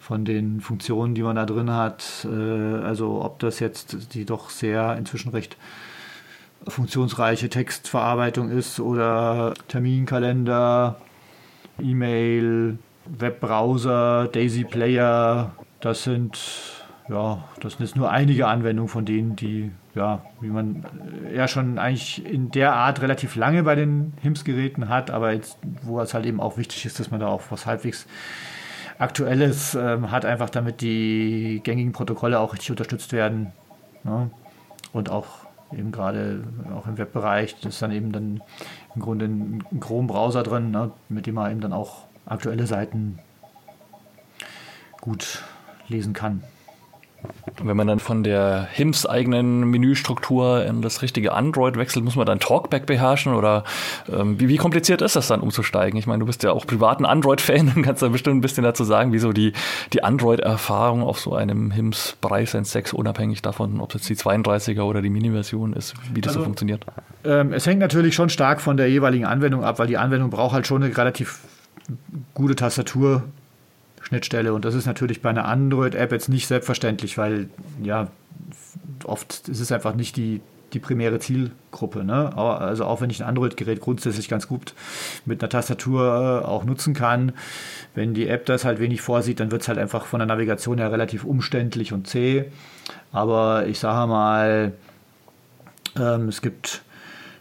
von 0.00 0.24
den 0.24 0.60
Funktionen, 0.60 1.14
die 1.14 1.22
man 1.22 1.36
da 1.36 1.46
drin 1.46 1.70
hat, 1.70 2.26
äh, 2.30 2.82
also 2.82 3.24
ob 3.24 3.38
das 3.38 3.60
jetzt 3.60 4.14
die 4.14 4.24
doch 4.24 4.50
sehr 4.50 4.96
inzwischen 4.96 5.30
recht 5.30 5.56
funktionsreiche 6.66 7.48
Textverarbeitung 7.48 8.50
ist 8.50 8.80
oder 8.80 9.54
Terminkalender, 9.68 10.96
E-Mail, 11.78 12.78
Webbrowser, 13.06 14.28
Daisy 14.28 14.64
Player, 14.64 15.52
das 15.84 16.02
sind 16.04 16.38
ja, 17.08 17.44
das 17.60 17.74
sind 17.74 17.82
jetzt 17.82 17.96
nur 17.96 18.10
einige 18.10 18.46
Anwendungen 18.46 18.88
von 18.88 19.04
denen, 19.04 19.36
die, 19.36 19.70
ja, 19.94 20.22
wie 20.40 20.48
man 20.48 20.86
ja 21.34 21.46
schon 21.48 21.78
eigentlich 21.78 22.24
in 22.24 22.50
der 22.50 22.74
Art 22.74 23.02
relativ 23.02 23.36
lange 23.36 23.62
bei 23.62 23.74
den 23.74 24.14
HIMS-Geräten 24.22 24.88
hat, 24.88 25.10
aber 25.10 25.32
jetzt, 25.32 25.58
wo 25.82 26.00
es 26.00 26.14
halt 26.14 26.24
eben 26.24 26.40
auch 26.40 26.56
wichtig 26.56 26.86
ist, 26.86 26.98
dass 26.98 27.10
man 27.10 27.20
da 27.20 27.26
auch 27.26 27.42
was 27.50 27.66
halbwegs 27.66 28.06
Aktuelles 28.98 29.74
ähm, 29.74 30.10
hat, 30.10 30.24
einfach 30.24 30.48
damit 30.48 30.80
die 30.80 31.60
gängigen 31.64 31.92
Protokolle 31.92 32.38
auch 32.38 32.52
richtig 32.54 32.70
unterstützt 32.70 33.12
werden. 33.12 33.52
Ne? 34.04 34.30
Und 34.92 35.10
auch 35.10 35.26
eben 35.76 35.90
gerade 35.90 36.44
auch 36.74 36.86
im 36.86 36.96
Webbereich, 36.96 37.56
ist 37.66 37.82
dann 37.82 37.90
eben 37.90 38.12
dann 38.12 38.40
im 38.94 39.02
Grunde 39.02 39.26
ein 39.26 39.64
Chrome-Browser 39.80 40.44
drin, 40.44 40.70
ne? 40.70 40.92
mit 41.08 41.26
dem 41.26 41.34
man 41.34 41.50
eben 41.50 41.60
dann 41.60 41.72
auch 41.72 42.04
aktuelle 42.24 42.66
Seiten 42.66 43.18
gut 45.00 45.42
lesen 45.88 46.12
kann. 46.12 46.42
Wenn 47.62 47.76
man 47.76 47.86
dann 47.86 48.00
von 48.00 48.22
der 48.22 48.66
HIMS 48.72 49.06
eigenen 49.06 49.70
Menüstruktur 49.70 50.64
in 50.64 50.82
das 50.82 51.02
richtige 51.02 51.32
Android 51.32 51.76
wechselt, 51.76 52.04
muss 52.04 52.16
man 52.16 52.26
dann 52.26 52.40
Talkback 52.40 52.86
beherrschen 52.86 53.32
oder 53.34 53.64
ähm, 54.12 54.40
wie, 54.40 54.48
wie, 54.48 54.56
kompliziert 54.56 55.02
ist 55.02 55.16
das 55.16 55.28
dann 55.28 55.40
umzusteigen? 55.40 55.98
Ich 55.98 56.06
meine, 56.06 56.20
du 56.20 56.26
bist 56.26 56.42
ja 56.42 56.52
auch 56.52 56.66
privaten 56.66 57.06
Android-Fan 57.06 57.72
und 57.76 57.82
kannst 57.82 58.02
da 58.02 58.08
bestimmt 58.08 58.36
ein 58.36 58.40
bisschen 58.40 58.64
dazu 58.64 58.84
sagen, 58.84 59.12
wieso 59.12 59.32
die, 59.32 59.52
die 59.92 60.02
Android-Erfahrung 60.02 61.02
auf 61.02 61.20
so 61.20 61.34
einem 61.34 61.70
HIMS 61.70 62.16
Preis 62.20 62.52
6 62.52 62.92
unabhängig 62.92 63.40
davon, 63.42 63.80
ob 63.80 63.94
es 63.94 64.08
jetzt 64.08 64.10
die 64.10 64.22
32er 64.22 64.82
oder 64.82 65.00
die 65.00 65.10
Mini-Version 65.10 65.72
ist, 65.72 65.94
wie 66.12 66.20
das 66.20 66.30
also, 66.30 66.40
so 66.40 66.44
funktioniert. 66.44 66.84
Ähm, 67.24 67.52
es 67.52 67.66
hängt 67.66 67.80
natürlich 67.80 68.14
schon 68.14 68.28
stark 68.28 68.60
von 68.60 68.76
der 68.76 68.90
jeweiligen 68.90 69.24
Anwendung 69.24 69.64
ab, 69.64 69.78
weil 69.78 69.86
die 69.86 69.96
Anwendung 69.96 70.30
braucht 70.30 70.54
halt 70.54 70.66
schon 70.66 70.82
eine 70.82 70.94
relativ 70.96 71.40
gute 72.34 72.56
Tastatur 72.56 73.22
Schnittstelle. 74.04 74.52
Und 74.52 74.64
das 74.64 74.74
ist 74.74 74.86
natürlich 74.86 75.22
bei 75.22 75.30
einer 75.30 75.46
Android-App 75.46 76.12
jetzt 76.12 76.28
nicht 76.28 76.46
selbstverständlich, 76.46 77.18
weil 77.18 77.48
ja, 77.82 78.08
oft 79.04 79.48
ist 79.48 79.60
es 79.60 79.72
einfach 79.72 79.94
nicht 79.94 80.16
die, 80.16 80.40
die 80.72 80.78
primäre 80.78 81.18
Zielgruppe. 81.18 82.04
Ne? 82.04 82.36
Also 82.36 82.84
auch 82.84 83.00
wenn 83.00 83.10
ich 83.10 83.22
ein 83.22 83.28
Android-Gerät 83.28 83.80
grundsätzlich 83.80 84.28
ganz 84.28 84.46
gut 84.46 84.74
mit 85.24 85.42
einer 85.42 85.48
Tastatur 85.48 86.42
äh, 86.42 86.46
auch 86.46 86.64
nutzen 86.64 86.94
kann, 86.94 87.32
wenn 87.94 88.12
die 88.12 88.28
App 88.28 88.44
das 88.46 88.64
halt 88.64 88.78
wenig 88.78 89.00
vorsieht, 89.00 89.40
dann 89.40 89.50
wird 89.50 89.62
es 89.62 89.68
halt 89.68 89.78
einfach 89.78 90.04
von 90.04 90.20
der 90.20 90.26
Navigation 90.26 90.78
her 90.78 90.92
relativ 90.92 91.24
umständlich 91.24 91.92
und 91.92 92.06
zäh. 92.06 92.44
Aber 93.10 93.66
ich 93.66 93.78
sage 93.78 94.06
mal, 94.06 94.72
ähm, 95.98 96.28
es 96.28 96.42
gibt 96.42 96.82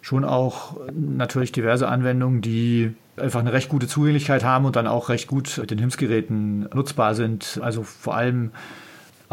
schon 0.02 0.24
auch 0.24 0.78
natürlich 0.94 1.52
diverse 1.52 1.88
Anwendungen, 1.88 2.42
die 2.42 2.94
einfach 3.18 3.40
eine 3.40 3.54
recht 3.54 3.70
gute 3.70 3.88
Zugänglichkeit 3.88 4.44
haben 4.44 4.66
und 4.66 4.76
dann 4.76 4.88
auch 4.88 5.10
recht 5.10 5.28
gut 5.28 5.58
mit 5.58 5.72
den 5.72 5.80
HIMS-Geräten 5.80 6.68
nutzbar 6.74 7.16
sind. 7.16 7.60
Also 7.62 7.84
vor 7.84 8.16
allem 8.16 8.52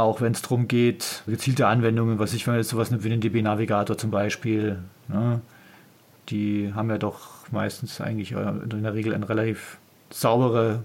auch 0.01 0.21
wenn 0.21 0.33
es 0.33 0.43
darum 0.43 0.67
geht, 0.67 1.23
gezielte 1.27 1.67
Anwendungen, 1.67 2.19
was 2.19 2.33
ich, 2.33 2.47
wenn 2.47 2.57
jetzt 2.57 2.71
sowas 2.71 2.91
wie 2.91 3.09
den 3.09 3.21
DB-Navigator 3.21 3.99
zum 3.99 4.11
Beispiel, 4.11 4.79
ne, 5.09 5.41
die 6.29 6.73
haben 6.75 6.91
ja 6.91 6.99
doch 6.99 7.51
meistens 7.51 8.01
eigentlich 8.01 8.33
äh, 8.33 8.53
in 8.71 8.83
der 8.83 8.95
Regel 8.95 9.15
eine 9.15 9.29
relativ 9.29 9.79
saubere 10.11 10.85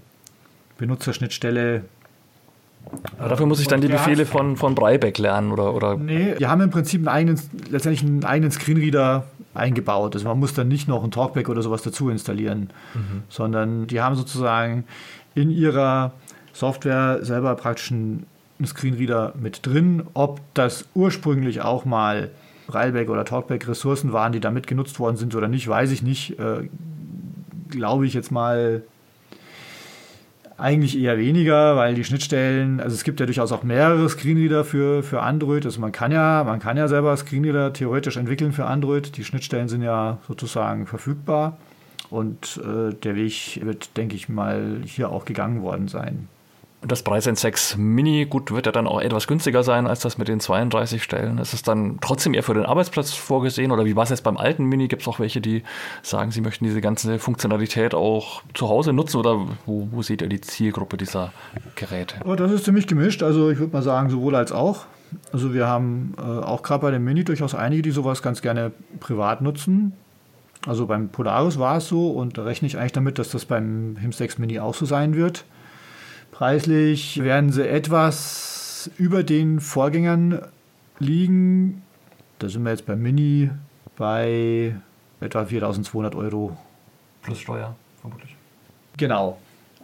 Benutzerschnittstelle. 0.78 1.84
Aber 3.18 3.28
dafür 3.28 3.46
muss 3.46 3.60
ich 3.60 3.68
dann 3.68 3.80
die 3.80 3.88
Befehle 3.88 4.26
von, 4.26 4.56
von 4.56 4.74
Breibeck 4.74 5.18
lernen, 5.18 5.52
oder, 5.52 5.74
oder? 5.74 5.96
Nee, 5.96 6.34
die 6.38 6.46
haben 6.46 6.60
im 6.60 6.70
Prinzip 6.70 7.00
einen 7.00 7.08
eigenen, 7.08 7.40
letztendlich 7.70 8.02
einen 8.02 8.24
eigenen 8.24 8.50
Screenreader 8.50 9.24
eingebaut. 9.54 10.14
Also 10.14 10.28
man 10.28 10.38
muss 10.38 10.54
dann 10.54 10.68
nicht 10.68 10.86
noch 10.88 11.02
ein 11.02 11.10
Talkback 11.10 11.48
oder 11.48 11.62
sowas 11.62 11.82
dazu 11.82 12.10
installieren, 12.10 12.70
mhm. 12.94 13.22
sondern 13.28 13.86
die 13.86 14.00
haben 14.00 14.14
sozusagen 14.14 14.84
in 15.34 15.50
ihrer 15.50 16.12
Software 16.52 17.18
selber 17.22 17.54
praktisch 17.56 17.92
einen 17.92 18.26
Screenreader 18.64 19.34
mit 19.38 19.66
drin. 19.66 20.04
Ob 20.14 20.40
das 20.54 20.86
ursprünglich 20.94 21.62
auch 21.62 21.84
mal 21.84 22.30
Railback 22.68 23.10
oder 23.10 23.24
Talkback 23.24 23.68
Ressourcen 23.68 24.12
waren, 24.12 24.32
die 24.32 24.40
damit 24.40 24.66
genutzt 24.66 24.98
worden 24.98 25.16
sind 25.16 25.34
oder 25.34 25.48
nicht, 25.48 25.68
weiß 25.68 25.90
ich 25.90 26.02
nicht. 26.02 26.38
Äh, 26.38 26.68
Glaube 27.68 28.06
ich 28.06 28.14
jetzt 28.14 28.30
mal 28.30 28.84
eigentlich 30.58 30.98
eher 30.98 31.18
weniger, 31.18 31.76
weil 31.76 31.94
die 31.94 32.04
Schnittstellen, 32.04 32.80
also 32.80 32.94
es 32.94 33.04
gibt 33.04 33.20
ja 33.20 33.26
durchaus 33.26 33.52
auch 33.52 33.62
mehrere 33.62 34.08
Screenreader 34.08 34.64
für, 34.64 35.02
für 35.02 35.22
Android. 35.22 35.64
Also 35.66 35.80
man 35.80 35.92
kann 35.92 36.12
ja, 36.12 36.44
man 36.44 36.60
kann 36.60 36.76
ja 36.76 36.88
selber 36.88 37.16
Screenreader 37.16 37.72
theoretisch 37.72 38.16
entwickeln 38.16 38.52
für 38.52 38.64
Android. 38.64 39.16
Die 39.16 39.24
Schnittstellen 39.24 39.68
sind 39.68 39.82
ja 39.82 40.18
sozusagen 40.26 40.86
verfügbar. 40.86 41.58
Und 42.08 42.60
äh, 42.64 42.94
der 42.94 43.16
Weg 43.16 43.60
wird, 43.62 43.96
denke 43.96 44.14
ich 44.14 44.28
mal, 44.28 44.80
hier 44.84 45.10
auch 45.10 45.24
gegangen 45.24 45.62
worden 45.62 45.88
sein. 45.88 46.28
Das 46.82 47.02
Preis 47.02 47.24
6 47.24 47.78
Mini, 47.78 48.26
gut, 48.26 48.52
wird 48.52 48.66
ja 48.66 48.72
dann 48.72 48.86
auch 48.86 49.00
etwas 49.00 49.26
günstiger 49.26 49.62
sein 49.62 49.86
als 49.86 50.00
das 50.00 50.18
mit 50.18 50.28
den 50.28 50.40
32 50.40 51.02
Stellen. 51.02 51.38
Ist 51.38 51.54
es 51.54 51.62
dann 51.62 51.98
trotzdem 52.00 52.34
eher 52.34 52.42
für 52.42 52.54
den 52.54 52.66
Arbeitsplatz 52.66 53.12
vorgesehen 53.12 53.72
oder 53.72 53.84
wie 53.86 53.96
war 53.96 54.04
es 54.04 54.10
jetzt 54.10 54.22
beim 54.22 54.36
alten 54.36 54.64
Mini? 54.66 54.86
Gibt 54.86 55.02
es 55.02 55.08
auch 55.08 55.18
welche, 55.18 55.40
die 55.40 55.62
sagen, 56.02 56.30
sie 56.30 56.42
möchten 56.42 56.64
diese 56.64 56.80
ganze 56.80 57.18
Funktionalität 57.18 57.94
auch 57.94 58.42
zu 58.54 58.68
Hause 58.68 58.92
nutzen 58.92 59.16
oder 59.16 59.46
wo, 59.64 59.88
wo 59.90 60.02
seht 60.02 60.22
ihr 60.22 60.28
die 60.28 60.40
Zielgruppe 60.40 60.96
dieser 60.96 61.32
Geräte? 61.74 62.16
Oh, 62.24 62.34
das 62.34 62.52
ist 62.52 62.64
ziemlich 62.64 62.86
gemischt. 62.86 63.22
Also 63.22 63.50
ich 63.50 63.58
würde 63.58 63.72
mal 63.72 63.82
sagen, 63.82 64.10
sowohl 64.10 64.36
als 64.36 64.52
auch. 64.52 64.84
Also 65.32 65.54
wir 65.54 65.66
haben 65.66 66.14
äh, 66.18 66.22
auch 66.22 66.62
gerade 66.62 66.82
bei 66.82 66.90
dem 66.90 67.04
Mini 67.04 67.24
durchaus 67.24 67.54
einige, 67.54 67.82
die 67.82 67.90
sowas 67.90 68.22
ganz 68.22 68.42
gerne 68.42 68.72
privat 69.00 69.40
nutzen. 69.40 69.92
Also 70.66 70.86
beim 70.86 71.08
Polaris 71.08 71.58
war 71.58 71.78
es 71.78 71.88
so 71.88 72.10
und 72.10 72.38
da 72.38 72.44
rechne 72.44 72.66
ich 72.66 72.76
eigentlich 72.76 72.92
damit, 72.92 73.18
dass 73.18 73.30
das 73.30 73.44
beim 73.44 73.96
HIMS 74.00 74.18
6 74.18 74.38
Mini 74.38 74.58
auch 74.58 74.74
so 74.74 74.84
sein 74.84 75.14
wird. 75.14 75.44
Preislich 76.36 77.22
werden 77.24 77.50
sie 77.50 77.66
etwas 77.66 78.90
über 78.98 79.22
den 79.22 79.58
Vorgängern 79.58 80.42
liegen. 80.98 81.82
Da 82.38 82.50
sind 82.50 82.62
wir 82.62 82.72
jetzt 82.72 82.84
beim 82.84 83.00
Mini 83.00 83.48
bei 83.96 84.76
etwa 85.18 85.46
4200 85.46 86.14
Euro. 86.14 86.54
Plus 87.22 87.38
Steuer, 87.38 87.74
vermutlich. 88.02 88.36
Genau. 88.98 89.38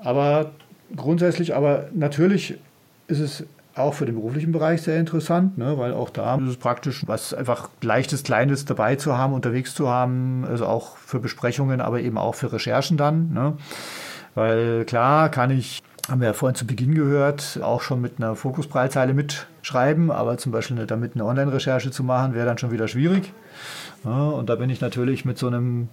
Aber 0.05 0.51
grundsätzlich, 0.95 1.55
aber 1.55 1.89
natürlich 1.95 2.59
ist 3.07 3.21
es 3.21 3.47
auch 3.75 3.95
für 3.95 4.05
den 4.05 4.17
beruflichen 4.17 4.53
Bereich 4.53 4.83
sehr 4.83 5.01
interessant, 5.01 5.57
ne? 5.57 5.79
weil 5.79 5.95
auch 5.95 6.11
da 6.11 6.35
ist 6.35 6.51
es 6.51 6.57
praktisch, 6.59 7.09
was 7.09 7.33
einfach 7.33 7.71
leichtes, 7.81 8.25
kleines 8.25 8.67
dabei 8.67 8.97
zu 8.97 9.17
haben, 9.17 9.33
unterwegs 9.33 9.75
zu 9.75 9.89
haben, 9.89 10.45
also 10.47 10.67
auch 10.67 10.99
für 10.99 11.19
Besprechungen, 11.19 11.81
aber 11.81 12.01
eben 12.01 12.19
auch 12.19 12.35
für 12.35 12.53
Recherchen 12.53 12.99
dann. 12.99 13.33
Ne? 13.33 13.57
Weil 14.35 14.85
klar 14.85 15.31
kann 15.31 15.51
ich 15.51 15.83
haben 16.09 16.21
wir 16.21 16.29
ja 16.29 16.33
vorhin 16.33 16.57
zu 16.57 16.67
Beginn 16.67 16.95
gehört, 16.95 17.61
auch 17.63 17.81
schon 17.81 18.01
mit 18.01 18.15
einer 18.19 18.35
Fokuspreilzeile 18.35 19.15
mitschreiben, 19.15 20.11
aber 20.11 20.37
zum 20.37 20.53
Beispiel 20.53 20.85
damit 20.87 21.15
eine 21.15 21.25
Online-Recherche 21.25 21.91
zu 21.91 22.03
machen, 22.03 22.35
wäre 22.35 22.47
dann 22.47 22.59
schon 22.59 22.73
wieder 22.73 22.89
schwierig. 22.89 23.33
Ja, 24.05 24.31
und 24.31 24.49
da 24.49 24.57
bin 24.57 24.69
ich 24.69 24.81
natürlich 24.81 25.25
mit 25.25 25.39
so 25.39 25.47
einem 25.47 25.89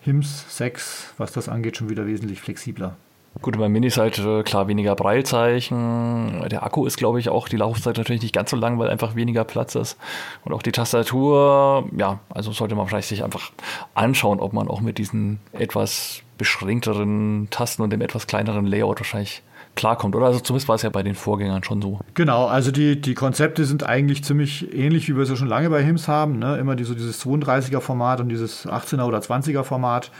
HIMS 0.00 0.56
6, 0.56 1.14
was 1.18 1.32
das 1.32 1.48
angeht, 1.48 1.76
schon 1.76 1.90
wieder 1.90 2.06
wesentlich 2.06 2.40
flexibler. 2.40 2.96
Gut, 3.42 3.58
beim 3.58 3.70
Mini 3.72 3.90
halt 3.90 4.20
klar 4.44 4.68
weniger 4.68 4.94
Breilzeichen. 4.94 6.48
Der 6.50 6.62
Akku 6.62 6.86
ist, 6.86 6.96
glaube 6.96 7.20
ich, 7.20 7.28
auch 7.28 7.48
die 7.48 7.56
Laufzeit 7.56 7.96
natürlich 7.96 8.22
nicht 8.22 8.34
ganz 8.34 8.50
so 8.50 8.56
lang, 8.56 8.78
weil 8.78 8.88
einfach 8.88 9.14
weniger 9.14 9.44
Platz 9.44 9.74
ist. 9.74 9.98
Und 10.44 10.52
auch 10.52 10.62
die 10.62 10.72
Tastatur, 10.72 11.88
ja, 11.96 12.20
also 12.30 12.52
sollte 12.52 12.74
man 12.74 12.86
vielleicht 12.86 13.08
sich 13.08 13.22
einfach 13.22 13.52
anschauen, 13.94 14.40
ob 14.40 14.52
man 14.52 14.68
auch 14.68 14.80
mit 14.80 14.98
diesen 14.98 15.40
etwas 15.52 16.22
beschränkteren 16.38 17.48
Tasten 17.50 17.82
und 17.82 17.90
dem 17.90 18.00
etwas 18.00 18.26
kleineren 18.26 18.66
Layout 18.66 19.00
wahrscheinlich 19.00 19.42
klarkommt, 19.74 20.16
oder? 20.16 20.26
Also 20.26 20.40
zumindest 20.40 20.68
war 20.68 20.76
es 20.76 20.82
ja 20.82 20.90
bei 20.90 21.02
den 21.02 21.14
Vorgängern 21.14 21.62
schon 21.62 21.82
so. 21.82 22.00
Genau, 22.14 22.46
also 22.46 22.70
die, 22.70 23.00
die 23.00 23.14
Konzepte 23.14 23.64
sind 23.64 23.84
eigentlich 23.84 24.24
ziemlich 24.24 24.74
ähnlich, 24.74 25.08
wie 25.08 25.16
wir 25.16 25.26
sie 25.26 25.36
schon 25.36 25.48
lange 25.48 25.70
bei 25.70 25.84
HIMS 25.84 26.08
haben. 26.08 26.38
Ne? 26.38 26.56
Immer 26.56 26.74
die, 26.74 26.84
so 26.84 26.94
dieses 26.94 27.24
32er 27.24 27.80
Format 27.80 28.20
und 28.20 28.30
dieses 28.30 28.66
18er 28.66 29.04
oder 29.04 29.18
20er 29.18 29.62
Format. 29.62 30.10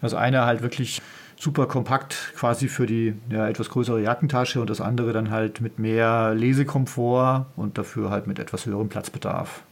Das 0.00 0.14
eine 0.14 0.44
halt 0.44 0.62
wirklich 0.62 1.02
super 1.38 1.66
kompakt 1.66 2.32
quasi 2.36 2.68
für 2.68 2.86
die 2.86 3.14
ja, 3.30 3.48
etwas 3.48 3.70
größere 3.70 4.02
Jackentasche 4.02 4.60
und 4.60 4.70
das 4.70 4.80
andere 4.80 5.12
dann 5.12 5.30
halt 5.30 5.60
mit 5.60 5.78
mehr 5.78 6.34
Lesekomfort 6.34 7.46
und 7.56 7.78
dafür 7.78 8.10
halt 8.10 8.26
mit 8.26 8.38
etwas 8.38 8.66
höherem 8.66 8.88
Platzbedarf. 8.88 9.62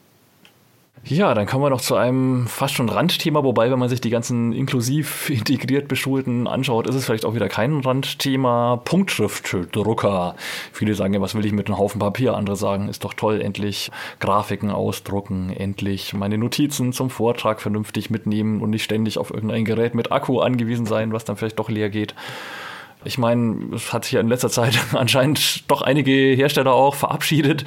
Ja, 1.05 1.35
dann 1.35 1.47
kommen 1.47 1.62
wir 1.62 1.71
noch 1.71 1.81
zu 1.81 1.95
einem 1.95 2.49
fast 2.49 2.75
schon 2.75 2.88
Randthema, 2.88 3.45
wobei, 3.45 3.71
wenn 3.71 3.79
man 3.79 3.88
sich 3.88 4.00
die 4.00 4.11
ganzen 4.11 4.53
inklusiv 4.53 5.31
integriert 5.31 5.87
Beschulten 5.87 6.49
anschaut, 6.49 6.88
ist 6.88 6.97
es 6.97 7.05
vielleicht 7.07 7.25
auch 7.25 7.35
wieder 7.35 7.49
kein 7.49 7.81
Randthema. 7.81 8.81
Punktschriftdrucker. 8.85 10.35
Viele 10.73 10.95
sagen 10.95 11.15
ja, 11.15 11.21
was 11.21 11.37
will 11.37 11.47
ich 11.47 11.53
mit 11.53 11.69
einem 11.69 11.79
Haufen 11.79 12.00
Papier? 12.00 12.35
Andere 12.35 12.57
sagen, 12.57 12.88
ist 12.88 13.05
doch 13.05 13.15
toll, 13.15 13.41
endlich 13.41 13.93
Grafiken 14.19 14.71
ausdrucken, 14.71 15.50
endlich 15.50 16.12
meine 16.12 16.38
Notizen 16.38 16.93
zum 16.93 17.09
Vortrag 17.09 17.61
vernünftig 17.61 18.11
mitnehmen 18.11 18.61
und 18.61 18.71
nicht 18.71 18.83
ständig 18.83 19.19
auf 19.19 19.31
irgendein 19.31 19.65
Gerät 19.65 19.95
mit 19.95 20.11
Akku 20.11 20.41
angewiesen 20.41 20.87
sein, 20.87 21.12
was 21.12 21.25
dann 21.25 21.37
vielleicht 21.37 21.61
doch 21.61 21.71
leer 21.71 21.88
geht. 21.88 22.15
Ich 23.06 23.18
meine, 23.18 23.75
es 23.75 23.92
hat 23.92 24.04
sich 24.04 24.12
ja 24.12 24.20
in 24.20 24.28
letzter 24.28 24.50
Zeit 24.50 24.78
anscheinend 24.92 25.70
doch 25.70 25.82
einige 25.82 26.12
Hersteller 26.12 26.72
auch 26.72 26.94
verabschiedet. 26.94 27.64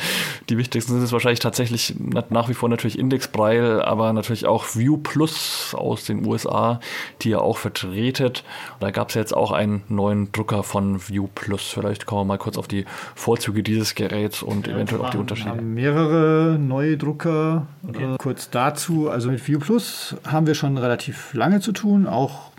Die 0.49 0.57
wichtigsten 0.57 0.93
sind 0.93 1.03
es 1.03 1.11
wahrscheinlich 1.11 1.39
tatsächlich 1.39 1.95
nach 2.29 2.49
wie 2.49 2.53
vor 2.53 2.69
natürlich 2.69 2.99
Index 2.99 3.29
Braille, 3.29 3.85
aber 3.85 4.13
natürlich 4.13 4.45
auch 4.45 4.75
View 4.75 4.97
Plus 4.97 5.73
aus 5.77 6.05
den 6.05 6.25
USA, 6.25 6.79
die 7.21 7.29
ihr 7.29 7.41
auch 7.41 7.57
vertretet. 7.57 8.43
Da 8.79 8.91
gab 8.91 9.09
es 9.09 9.15
jetzt 9.15 9.35
auch 9.35 9.51
einen 9.51 9.83
neuen 9.87 10.31
Drucker 10.31 10.63
von 10.63 11.07
View 11.07 11.27
Plus. 11.33 11.61
Vielleicht 11.61 12.05
kommen 12.05 12.21
wir 12.21 12.25
mal 12.25 12.37
kurz 12.37 12.57
auf 12.57 12.67
die 12.67 12.85
Vorzüge 13.15 13.63
dieses 13.63 13.95
Geräts 13.95 14.43
und 14.43 14.67
ja, 14.67 14.73
eventuell 14.73 15.01
auch 15.01 15.09
die 15.09 15.17
Unterschiede. 15.17 15.51
Wir 15.51 15.57
haben 15.57 15.73
mehrere 15.73 16.57
neue 16.59 16.97
Drucker. 16.97 17.67
Okay. 17.87 18.13
Äh, 18.13 18.17
kurz 18.17 18.49
dazu, 18.49 19.09
also 19.09 19.29
mit 19.29 19.47
View 19.47 19.59
Plus 19.59 20.15
haben 20.25 20.47
wir 20.47 20.55
schon 20.55 20.77
relativ 20.77 21.33
lange 21.33 21.61
zu 21.61 21.71
tun, 21.71 22.07
auch, 22.07 22.51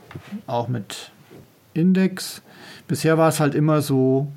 auch 0.46 0.68
mit 0.68 1.10
Index. 1.74 2.42
Bisher 2.90 3.16
war 3.18 3.28
es 3.28 3.38
halt 3.38 3.54
immer 3.54 3.82
so, 3.82 4.32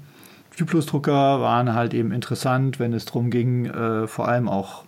View-Plus-Drucker 0.56 1.42
waren 1.42 1.74
halt 1.74 1.96
eben 1.96 2.12
interessant, 2.12 2.78
wenn 2.78 2.94
es 2.94 3.06
darum 3.06 3.32
ging, 3.32 3.66
äh, 3.66 4.06
vor 4.06 4.28
allem 4.28 4.48
auch 4.48 4.84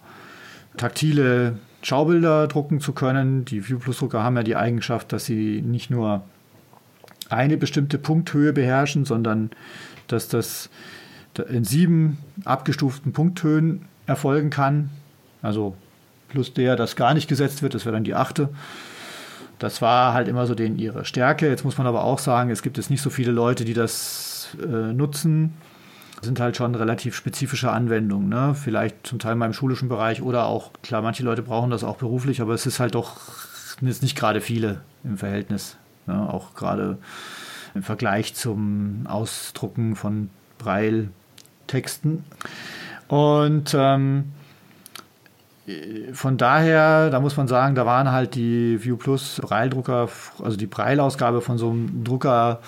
taktile 0.77 1.57
Schaubilder 1.81 2.45
drucken 2.45 2.79
zu 2.79 2.93
können. 2.93 3.43
Die 3.43 3.67
View-Plus-Drucker 3.67 4.22
haben 4.22 4.38
ja 4.38 4.43
die 4.43 4.55
Eigenschaft, 4.55 5.12
dass 5.12 5.25
sie 5.25 5.63
nicht 5.63 5.89
nur 5.89 6.22
eine 7.29 7.57
bestimmte 7.57 7.98
Punkthöhe 7.98 8.53
beherrschen, 8.53 9.03
sondern 9.03 9.50
dass 10.05 10.27
das 10.27 10.69
in 11.50 11.63
sieben 11.63 12.19
abgestuften 12.43 13.13
Punkthöhen 13.13 13.86
erfolgen 14.05 14.51
kann. 14.51 14.91
Also 15.41 15.75
plus 16.29 16.53
der, 16.53 16.75
das 16.75 16.95
gar 16.95 17.15
nicht 17.15 17.27
gesetzt 17.27 17.63
wird, 17.63 17.74
das 17.74 17.86
wäre 17.86 17.95
dann 17.95 18.03
die 18.03 18.13
achte. 18.13 18.50
Das 19.59 19.81
war 19.81 20.13
halt 20.13 20.27
immer 20.27 20.45
so 20.45 20.55
denen 20.55 20.77
ihre 20.77 21.05
Stärke. 21.05 21.47
Jetzt 21.47 21.63
muss 21.63 21.77
man 21.77 21.88
aber 21.88 22.03
auch 22.03 22.19
sagen, 22.19 22.50
es 22.50 22.62
gibt 22.62 22.77
jetzt 22.77 22.89
nicht 22.89 23.01
so 23.01 23.09
viele 23.09 23.31
Leute, 23.31 23.65
die 23.65 23.74
das 23.74 24.55
äh, 24.62 24.93
nutzen. 24.93 25.53
Das 26.17 26.25
sind 26.25 26.39
halt 26.39 26.57
schon 26.57 26.75
relativ 26.75 27.15
spezifische 27.15 27.71
Anwendungen. 27.71 28.29
Ne? 28.29 28.55
Vielleicht 28.55 29.07
zum 29.07 29.19
Teil 29.19 29.33
in 29.33 29.38
meinem 29.38 29.53
schulischen 29.53 29.89
Bereich 29.89 30.21
oder 30.21 30.45
auch, 30.45 30.71
klar, 30.81 31.01
manche 31.01 31.24
Leute 31.24 31.41
brauchen 31.41 31.71
das 31.71 31.83
auch 31.83 31.97
beruflich, 31.97 32.41
aber 32.41 32.53
es 32.53 32.65
ist 32.65 32.79
halt 32.79 32.95
doch 32.95 33.17
jetzt 33.81 34.01
nicht 34.01 34.17
gerade 34.17 34.41
viele 34.41 34.81
im 35.03 35.17
Verhältnis. 35.17 35.77
Ne? 36.07 36.29
Auch 36.31 36.53
gerade 36.53 36.97
im 37.74 37.83
Vergleich 37.83 38.33
zum 38.33 39.05
Ausdrucken 39.07 39.95
von 39.95 40.29
Braille-Texten. 40.57 42.24
Und 43.07 43.75
ähm, 43.77 44.31
von 46.13 46.38
daher, 46.38 47.10
da 47.10 47.19
muss 47.19 47.38
man 47.38 47.48
sagen, 47.48 47.74
da 47.74 47.88
waren 47.88 48.12
halt 48.12 48.36
die 48.36 48.84
View 48.84 48.98
Plus 48.98 49.41
Braille-Drucker, 49.41 50.10
also 50.43 50.57
die 50.57 50.67
Braille-Ausgabe 50.67 51.42
von 51.42 51.57
so 51.57 51.72
einem 51.72 52.03
Drucker 52.03 52.59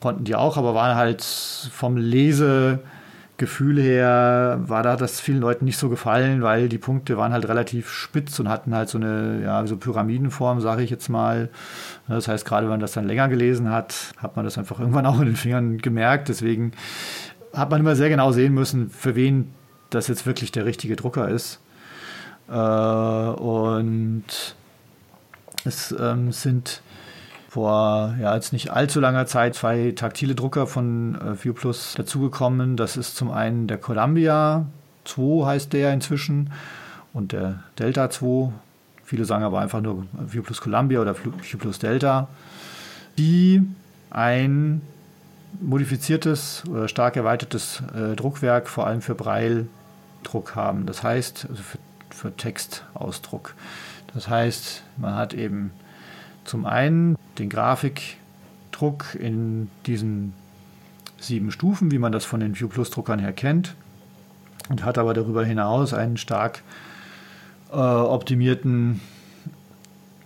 konnten 0.00 0.24
die 0.24 0.36
auch, 0.36 0.56
aber 0.56 0.74
waren 0.74 0.96
halt 0.96 1.22
vom 1.22 1.96
Lesegefühl 1.96 3.80
her, 3.80 4.60
war 4.66 4.84
da 4.84 4.96
das 4.96 5.18
vielen 5.18 5.40
Leuten 5.40 5.64
nicht 5.64 5.78
so 5.78 5.88
gefallen, 5.88 6.42
weil 6.42 6.68
die 6.68 6.78
Punkte 6.78 7.16
waren 7.16 7.32
halt 7.32 7.48
relativ 7.48 7.90
spitz 7.90 8.38
und 8.38 8.48
hatten 8.48 8.74
halt 8.74 8.88
so 8.88 8.98
eine, 8.98 9.40
ja, 9.42 9.66
so 9.66 9.76
Pyramidenform, 9.76 10.60
sage 10.60 10.82
ich 10.82 10.90
jetzt 10.90 11.08
mal. 11.08 11.48
Das 12.06 12.28
heißt, 12.28 12.44
gerade 12.44 12.66
wenn 12.66 12.72
man 12.72 12.80
das 12.80 12.92
dann 12.92 13.06
länger 13.06 13.28
gelesen 13.28 13.70
hat, 13.70 14.12
hat 14.18 14.36
man 14.36 14.44
das 14.44 14.58
einfach 14.58 14.78
irgendwann 14.78 15.06
auch 15.06 15.18
in 15.18 15.26
den 15.26 15.36
Fingern 15.36 15.78
gemerkt. 15.78 16.28
Deswegen 16.28 16.72
hat 17.52 17.70
man 17.70 17.80
immer 17.80 17.96
sehr 17.96 18.10
genau 18.10 18.30
sehen 18.30 18.54
müssen, 18.54 18.90
für 18.90 19.16
wen 19.16 19.54
das 19.90 20.06
jetzt 20.06 20.26
wirklich 20.26 20.52
der 20.52 20.66
richtige 20.66 20.96
Drucker 20.96 21.28
ist. 21.28 21.60
Äh, 22.48 22.52
und 22.52 24.24
es 25.64 25.94
ähm, 25.98 26.32
sind 26.32 26.82
vor 27.48 28.14
ja, 28.20 28.34
jetzt 28.34 28.52
nicht 28.52 28.70
allzu 28.70 28.98
langer 29.00 29.26
Zeit 29.26 29.54
zwei 29.54 29.92
taktile 29.94 30.34
Drucker 30.34 30.66
von 30.66 31.14
äh, 31.14 31.44
View 31.44 31.54
Plus 31.54 31.94
dazugekommen. 31.96 32.76
Das 32.76 32.96
ist 32.96 33.16
zum 33.16 33.30
einen 33.30 33.66
der 33.66 33.78
Columbia 33.78 34.66
2 35.04 35.46
heißt 35.46 35.72
der 35.72 35.92
inzwischen 35.92 36.50
und 37.12 37.32
der 37.32 37.60
Delta 37.78 38.10
2. 38.10 38.52
Viele 39.04 39.24
sagen 39.24 39.44
aber 39.44 39.60
einfach 39.60 39.80
nur 39.80 40.06
View 40.12 40.42
Plus 40.42 40.60
Columbia 40.60 41.00
oder 41.00 41.14
View 41.16 41.58
Plus 41.58 41.78
Delta, 41.78 42.28
die 43.18 43.62
ein 44.10 44.80
modifiziertes 45.60 46.64
oder 46.68 46.88
stark 46.88 47.16
erweitertes 47.16 47.82
äh, 47.94 48.16
Druckwerk 48.16 48.68
vor 48.68 48.86
allem 48.86 49.00
für 49.02 49.14
Braille-Druck 49.14 50.56
haben. 50.56 50.86
Das 50.86 51.02
heißt, 51.02 51.46
also 51.48 51.62
für 51.62 51.78
für 52.14 52.34
Textausdruck. 52.34 53.54
Das 54.14 54.28
heißt, 54.28 54.82
man 54.96 55.16
hat 55.16 55.34
eben 55.34 55.72
zum 56.44 56.64
einen 56.64 57.16
den 57.38 57.50
Grafikdruck 57.50 59.14
in 59.18 59.68
diesen 59.86 60.32
sieben 61.18 61.50
Stufen, 61.50 61.90
wie 61.90 61.98
man 61.98 62.12
das 62.12 62.24
von 62.24 62.40
den 62.40 62.58
View 62.58 62.68
Plus 62.68 62.90
Druckern 62.90 63.18
her 63.18 63.32
kennt, 63.32 63.74
und 64.68 64.84
hat 64.84 64.98
aber 64.98 65.14
darüber 65.14 65.44
hinaus 65.44 65.92
einen 65.92 66.16
stark 66.16 66.62
äh, 67.70 67.76
optimierten 67.76 69.00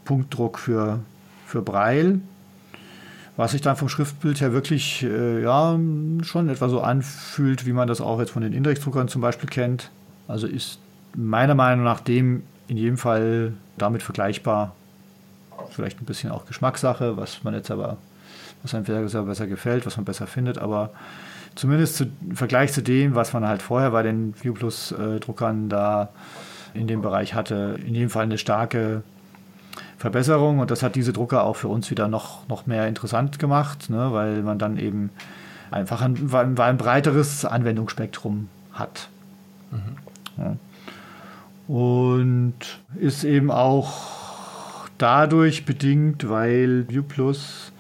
Punktdruck 0.05 0.59
für, 0.59 1.01
für 1.47 1.63
Braille, 1.63 2.21
was 3.37 3.53
sich 3.53 3.61
dann 3.61 3.77
vom 3.77 3.89
Schriftbild 3.89 4.41
her 4.41 4.53
wirklich 4.53 5.03
äh, 5.03 5.43
ja, 5.43 5.79
schon 6.23 6.49
etwa 6.49 6.69
so 6.69 6.81
anfühlt, 6.81 7.67
wie 7.67 7.73
man 7.73 7.89
das 7.89 8.01
auch 8.01 8.21
jetzt 8.21 8.31
von 8.31 8.43
den 8.43 8.53
Indexdruckern 8.53 9.09
zum 9.09 9.23
Beispiel 9.23 9.49
kennt. 9.49 9.91
Also 10.27 10.47
ist 10.47 10.79
meiner 11.15 11.55
Meinung 11.55 11.85
nach 11.85 12.01
dem 12.01 12.43
in 12.69 12.77
jedem 12.77 12.99
Fall 12.99 13.55
damit 13.77 14.03
vergleichbar. 14.03 14.75
Vielleicht 15.71 16.01
ein 16.01 16.05
bisschen 16.05 16.31
auch 16.31 16.47
Geschmackssache, 16.47 17.17
was 17.17 17.43
man 17.45 17.55
jetzt 17.55 17.71
aber, 17.71 17.97
was 18.63 18.75
einem 18.75 18.85
besser, 18.85 19.23
besser 19.23 19.47
gefällt, 19.47 19.87
was 19.87 19.97
man 19.97 20.05
besser 20.05 20.27
findet, 20.27 20.59
aber 20.59 20.91
zumindest 21.55 21.97
zu, 21.97 22.05
im 22.29 22.37
Vergleich 22.37 22.73
zu 22.73 22.83
dem, 22.83 23.15
was 23.15 23.33
man 23.33 23.47
halt 23.47 23.63
vorher 23.63 23.91
bei 23.91 24.03
den 24.03 24.35
View 24.41 24.55
Plus 24.55 24.93
äh, 24.93 25.19
Druckern 25.19 25.69
da 25.69 26.11
in 26.75 26.87
dem 26.87 27.03
Bereich 27.03 27.35
hatte, 27.35 27.79
in 27.85 27.95
jedem 27.95 28.11
Fall 28.11 28.25
eine 28.25 28.39
starke 28.39 29.03
Verbesserung 29.97 30.61
und 30.61 30.71
das 30.71 30.83
hat 30.83 30.95
diese 30.95 31.13
Drucker 31.13 31.45
auch 31.45 31.57
für 31.57 31.69
uns 31.69 31.91
wieder 31.91 32.07
noch, 32.07 32.47
noch 32.49 32.67
mehr 32.67 32.87
interessant 32.87 33.39
gemacht, 33.39 33.91
ne, 33.91 34.13
weil 34.13 34.43
man 34.43 34.59
dann 34.59 34.79
eben 34.79 35.11
einfach 35.71 36.01
ein, 36.01 36.31
ein 36.33 36.77
breiteres 36.77 37.45
Anwendungsspektrum 37.45 38.49
hat. 38.73 39.09
Mhm. 39.71 39.97
Ja. 40.43 40.57
Und 41.69 42.55
ist 42.99 43.25
eben 43.25 43.51
auch 43.51 44.89
dadurch 44.99 45.65
bedingt, 45.65 46.29
weil 46.29 46.89
View 46.89 47.03
Plus 47.03 47.73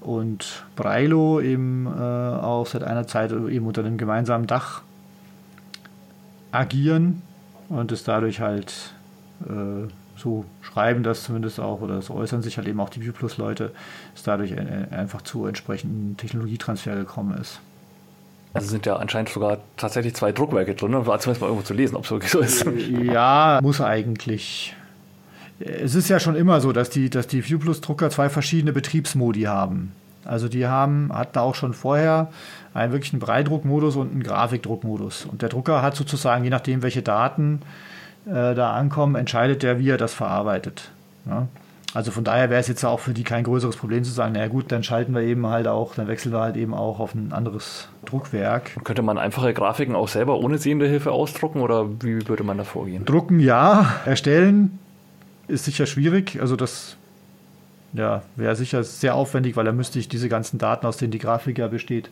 und 0.00 0.64
Brailo 0.76 1.40
eben 1.40 1.86
äh, 1.86 1.90
auch 1.90 2.66
seit 2.66 2.84
einer 2.84 3.06
Zeit 3.06 3.32
eben 3.32 3.66
unter 3.66 3.82
einem 3.82 3.96
gemeinsamen 3.96 4.46
Dach 4.46 4.82
agieren 6.52 7.22
und 7.68 7.90
es 7.90 8.04
dadurch 8.04 8.40
halt 8.40 8.92
äh, 9.48 9.88
so 10.16 10.44
schreiben 10.60 11.02
das 11.02 11.24
zumindest 11.24 11.58
auch 11.58 11.80
oder 11.80 12.02
so 12.02 12.14
äußern 12.14 12.42
sich 12.42 12.58
halt 12.58 12.68
eben 12.68 12.78
auch 12.80 12.90
die 12.90 13.02
View 13.02 13.12
Plus 13.12 13.38
Leute, 13.38 13.72
es 14.14 14.22
dadurch 14.22 14.56
einfach 14.56 15.22
zu 15.22 15.46
entsprechenden 15.46 16.16
Technologietransfer 16.16 16.94
gekommen 16.94 17.36
ist. 17.38 17.60
Also 18.54 18.68
sind 18.68 18.86
ja 18.86 18.96
anscheinend 18.96 19.30
sogar 19.30 19.58
tatsächlich 19.76 20.14
zwei 20.14 20.30
Druckwerke 20.30 20.74
drin. 20.74 20.92
War 20.92 21.18
zumindest 21.18 21.40
mal 21.40 21.48
irgendwo 21.48 21.66
zu 21.66 21.74
lesen, 21.74 21.96
ob 21.96 22.04
es 22.04 22.10
wirklich 22.10 22.30
so 22.30 22.38
ist. 22.38 22.64
Ja, 23.02 23.58
muss 23.62 23.80
eigentlich. 23.80 24.74
Es 25.58 25.94
ist 25.94 26.08
ja 26.08 26.20
schon 26.20 26.36
immer 26.36 26.60
so, 26.60 26.72
dass 26.72 26.88
die, 26.88 27.10
dass 27.10 27.26
die 27.26 27.48
View 27.48 27.58
Plus 27.58 27.80
Drucker 27.80 28.10
zwei 28.10 28.28
verschiedene 28.28 28.72
Betriebsmodi 28.72 29.42
haben. 29.42 29.92
Also 30.24 30.48
die 30.48 30.66
haben, 30.66 31.10
hatten 31.12 31.38
auch 31.38 31.54
schon 31.54 31.74
vorher 31.74 32.28
einen 32.72 32.92
wirklichen 32.92 33.18
Breidruckmodus 33.18 33.96
und 33.96 34.12
einen 34.12 34.22
Grafikdruckmodus. 34.22 35.26
Und 35.26 35.42
der 35.42 35.48
Drucker 35.48 35.82
hat 35.82 35.96
sozusagen, 35.96 36.44
je 36.44 36.50
nachdem, 36.50 36.82
welche 36.82 37.02
Daten 37.02 37.60
äh, 38.26 38.54
da 38.54 38.72
ankommen, 38.72 39.16
entscheidet 39.16 39.62
der, 39.62 39.78
wie 39.78 39.90
er 39.90 39.98
das 39.98 40.14
verarbeitet. 40.14 40.90
Ja? 41.26 41.48
Also 41.94 42.10
von 42.10 42.24
daher 42.24 42.50
wäre 42.50 42.60
es 42.60 42.66
jetzt 42.66 42.84
auch 42.84 42.98
für 42.98 43.14
die 43.14 43.22
kein 43.22 43.44
größeres 43.44 43.76
Problem 43.76 44.02
zu 44.02 44.10
sagen, 44.10 44.32
naja 44.32 44.48
gut, 44.48 44.72
dann 44.72 44.82
schalten 44.82 45.14
wir 45.14 45.22
eben 45.22 45.46
halt 45.46 45.68
auch, 45.68 45.94
dann 45.94 46.08
wechseln 46.08 46.32
wir 46.32 46.40
halt 46.40 46.56
eben 46.56 46.74
auch 46.74 46.98
auf 46.98 47.14
ein 47.14 47.32
anderes 47.32 47.88
Druckwerk. 48.04 48.72
Könnte 48.82 49.02
man 49.02 49.16
einfache 49.16 49.54
Grafiken 49.54 49.94
auch 49.94 50.08
selber 50.08 50.40
ohne 50.40 50.58
sehende 50.58 50.88
Hilfe 50.88 51.12
ausdrucken 51.12 51.60
oder 51.60 51.88
wie 52.02 52.26
würde 52.26 52.42
man 52.42 52.58
da 52.58 52.64
vorgehen? 52.64 53.04
Drucken 53.04 53.38
ja, 53.38 53.94
erstellen 54.04 54.80
ist 55.46 55.66
sicher 55.66 55.86
schwierig. 55.86 56.40
Also 56.40 56.56
das 56.56 56.96
ja, 57.92 58.22
wäre 58.34 58.56
sicher 58.56 58.82
sehr 58.82 59.14
aufwendig, 59.14 59.54
weil 59.54 59.64
da 59.64 59.72
müsste 59.72 60.00
ich 60.00 60.08
diese 60.08 60.28
ganzen 60.28 60.58
Daten, 60.58 60.86
aus 60.86 60.96
denen 60.96 61.12
die 61.12 61.18
Grafik 61.20 61.58
ja 61.58 61.68
besteht, 61.68 62.10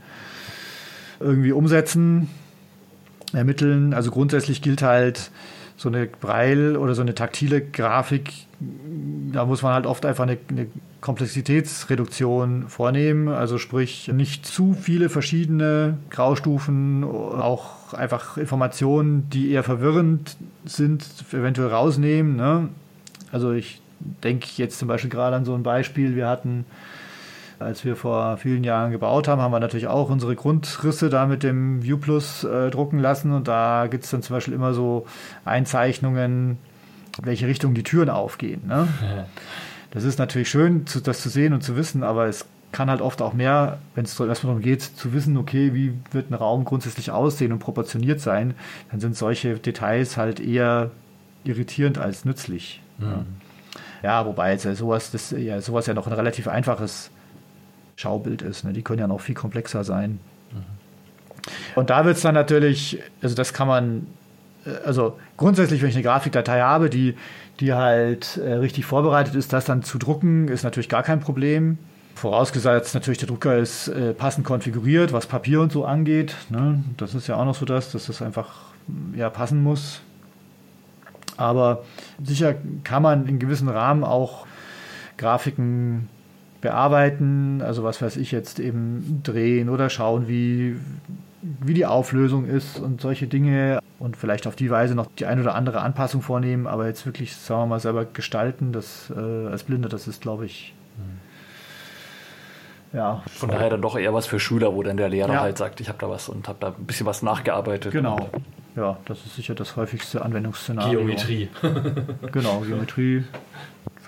irgendwie 1.19 1.51
umsetzen, 1.51 2.31
ermitteln. 3.33 3.95
Also 3.95 4.13
grundsätzlich 4.13 4.63
gilt 4.63 4.83
halt, 4.83 5.33
so 5.83 5.89
eine 5.89 6.07
Braille 6.07 6.79
oder 6.79 6.95
so 6.95 7.03
eine 7.03 7.15
taktile 7.15 7.61
Grafik, 7.61 8.33
da 9.33 9.45
muss 9.45 9.63
man 9.63 9.75
halt 9.75 9.87
oft 9.87 10.07
einfach 10.07 10.23
eine, 10.23 10.39
eine 10.49 10.69
Komplexitätsreduktion 11.01 12.69
vornehmen. 12.69 13.27
Also 13.29 13.59
sprich, 13.59 14.07
nicht 14.07 14.47
zu 14.47 14.75
viele 14.75 15.09
verschiedene 15.09 15.99
Graustufen, 16.11 17.03
auch 17.03 17.95
einfach 17.95 18.37
Informationen, 18.37 19.29
die 19.31 19.51
eher 19.51 19.65
verwirrend 19.65 20.37
sind, 20.65 21.05
eventuell 21.33 21.69
rausnehmen. 21.69 22.37
Ne? 22.37 22.69
Also 23.33 23.51
ich 23.51 23.81
denke 24.23 24.47
jetzt 24.57 24.79
zum 24.79 24.87
Beispiel 24.87 25.11
gerade 25.11 25.35
an 25.35 25.45
so 25.45 25.55
ein 25.55 25.65
Beispiel. 25.65 26.15
Wir 26.15 26.29
hatten 26.29 26.65
als 27.63 27.85
wir 27.85 27.97
vor 27.97 28.37
vielen 28.37 28.65
Jahren 28.65 28.93
gebaut 28.93 29.29
haben, 29.29 29.41
haben 29.41 29.53
wir 29.53 29.61
natürlich 29.61 29.87
auch 29.87 30.11
unsere 30.11 30.37
Grundrisse 30.37 31.09
da 31.09 31.27
mit 31.27 31.43
dem 31.43 31.83
View 31.83 31.99
Plus 31.99 32.45
äh, 32.45 32.71
drucken 32.71 32.99
lassen. 32.99 33.33
Und 33.33 33.49
da 33.49 33.87
gibt 33.91 34.05
es 34.05 34.11
dann 34.11 34.23
zum 34.23 34.37
Beispiel 34.37 34.55
immer 34.55 34.75
so 34.75 35.07
Einzeichnungen, 35.45 36.59
welche 37.23 37.47
Richtung 37.47 37.75
die 37.75 37.83
Türen 37.83 38.11
aufgehen. 38.11 38.63
Ne? 38.67 38.89
Ja. 39.03 39.27
Das 39.91 40.05
ist 40.05 40.19
natürlich 40.19 40.49
schön, 40.49 40.85
das 41.05 41.23
zu 41.23 41.29
sehen 41.29 41.53
und 41.53 41.63
zu 41.63 41.77
wissen, 41.77 42.03
aber 42.03 42.27
es 42.27 42.47
kann 42.73 42.91
halt 42.91 43.03
oft 43.03 43.23
auch 43.23 43.35
mehr, 43.35 43.79
wenn 43.95 44.05
es 44.05 44.19
erstmal 44.19 44.55
darum 44.55 44.63
geht, 44.63 44.83
zu 44.83 45.13
wissen, 45.13 45.37
okay, 45.37 45.75
wie 45.75 45.93
wird 46.11 46.31
ein 46.31 46.35
Raum 46.35 46.65
grundsätzlich 46.65 47.11
aussehen 47.11 47.53
und 47.53 47.59
proportioniert 47.59 48.21
sein, 48.21 48.55
dann 48.91 49.01
sind 49.01 49.17
solche 49.17 49.59
Details 49.59 50.17
halt 50.17 50.41
eher 50.41 50.91
irritierend 51.45 51.99
als 51.99 52.25
nützlich. 52.25 52.81
Mhm. 52.99 53.27
Ja, 54.03 54.27
wobei 54.27 54.53
jetzt 54.53 54.65
sowas, 54.77 55.13
das, 55.13 55.31
ja, 55.31 55.61
sowas 55.61 55.87
ja 55.87 55.95
noch 55.95 56.07
ein 56.07 56.13
relativ 56.13 56.49
einfaches 56.49 57.11
Schaubild 58.03 58.43
ist. 58.43 58.65
Ne? 58.65 58.73
Die 58.73 58.83
können 58.83 58.99
ja 58.99 59.07
noch 59.07 59.21
viel 59.21 59.35
komplexer 59.35 59.85
sein. 59.85 60.19
Mhm. 60.53 60.59
Und 61.75 61.91
da 61.91 62.05
wird 62.05 62.17
es 62.17 62.23
dann 62.23 62.35
natürlich, 62.35 63.01
also 63.23 63.35
das 63.35 63.53
kann 63.53 63.69
man, 63.69 64.07
äh, 64.67 64.71
also 64.85 65.19
grundsätzlich, 65.37 65.83
wenn 65.83 65.89
ich 65.89 65.95
eine 65.95 66.05
Grafikdatei 66.05 66.61
habe, 66.61 66.91
die, 66.91 67.17
die 67.61 67.73
halt 67.73 68.39
äh, 68.39 68.55
richtig 68.55 68.85
vorbereitet 68.85 69.35
ist, 69.35 69.53
das 69.53 69.65
dann 69.65 69.83
zu 69.83 69.99
drucken, 69.99 70.49
ist 70.49 70.65
natürlich 70.65 70.89
gar 70.89 71.03
kein 71.03 71.21
Problem. 71.21 71.79
Vorausgesetzt 72.15 72.95
natürlich, 72.95 73.19
der 73.19 73.29
Drucker 73.29 73.57
ist 73.57 73.89
äh, 73.89 74.13
passend 74.13 74.45
konfiguriert, 74.45 75.13
was 75.13 75.27
Papier 75.27 75.61
und 75.61 75.73
so 75.73 75.85
angeht. 75.85 76.35
Ne? 76.51 76.85
Das 76.97 77.15
ist 77.15 77.27
ja 77.27 77.37
auch 77.37 77.45
noch 77.45 77.55
so 77.55 77.65
das, 77.65 77.93
dass 77.93 78.07
das 78.07 78.21
einfach 78.21 78.51
ja, 79.15 79.31
passen 79.31 79.63
muss. 79.63 80.01
Aber 81.37 81.85
sicher 82.23 82.55
kann 82.85 83.03
man 83.03 83.27
in 83.27 83.39
gewissen 83.39 83.69
Rahmen 83.69 84.05
auch 84.05 84.47
Grafiken 85.17 86.09
bearbeiten, 86.63 87.61
also 87.61 87.85
was 87.85 88.01
weiß 88.01 88.17
ich 88.17 88.33
jetzt 88.33 88.59
eben 88.59 89.21
drehen 89.23 89.69
oder 89.69 89.91
schauen, 89.91 90.29
wie, 90.29 90.77
wie 91.43 91.75
die 91.75 91.85
Auflösung 91.85 92.47
ist 92.47 92.79
und 92.79 93.03
solche 93.03 93.27
Dinge 93.27 93.81
und 93.99 94.17
vielleicht 94.17 94.47
auf 94.47 94.57
die 94.57 94.71
Weise 94.71 94.95
noch 94.95 95.09
die 95.19 95.27
ein 95.27 95.41
oder 95.41 95.55
andere 95.55 95.81
Anpassung 95.81 96.23
vornehmen, 96.23 96.67
aber 96.67 96.87
jetzt 96.87 97.05
wirklich, 97.05 97.37
sagen 97.37 97.63
wir 97.63 97.67
mal, 97.67 97.81
selber 97.81 98.07
gestalten, 98.07 98.73
das 98.73 99.13
äh, 99.15 99.49
als 99.49 99.65
Blinde, 99.65 99.89
das 99.89 100.09
ist, 100.09 100.23
glaube 100.23 100.47
ich, 100.47 100.73
mhm. 100.97 101.21
ja. 102.97 103.23
Von 103.27 103.51
daher 103.51 103.69
dann 103.69 103.83
doch 103.83 103.99
eher 103.99 104.15
was 104.15 104.27
für 104.27 104.41
Schüler, 104.41 104.75
wo 104.75 104.83
dann 104.85 104.97
der 104.97 105.09
Lehrer 105.09 105.35
ja. 105.35 105.41
halt 105.41 105.59
sagt, 105.59 105.81
ich 105.81 105.89
habe 105.89 105.99
da 105.99 106.09
was 106.09 106.29
und 106.29 106.49
habe 106.49 106.59
da 106.61 106.69
ein 106.69 106.87
bisschen 106.87 107.07
was 107.07 107.23
nachgearbeitet. 107.23 107.93
Genau. 107.93 108.31
Ja, 108.77 108.97
das 109.05 109.27
ist 109.27 109.37
sicher 109.37 109.55
das 109.55 109.77
häufigste 109.77 110.25
Anwendungsszenario. 110.25 111.01
Geometrie. 111.01 111.51
genau, 112.33 112.61
Geometrie. 112.61 113.25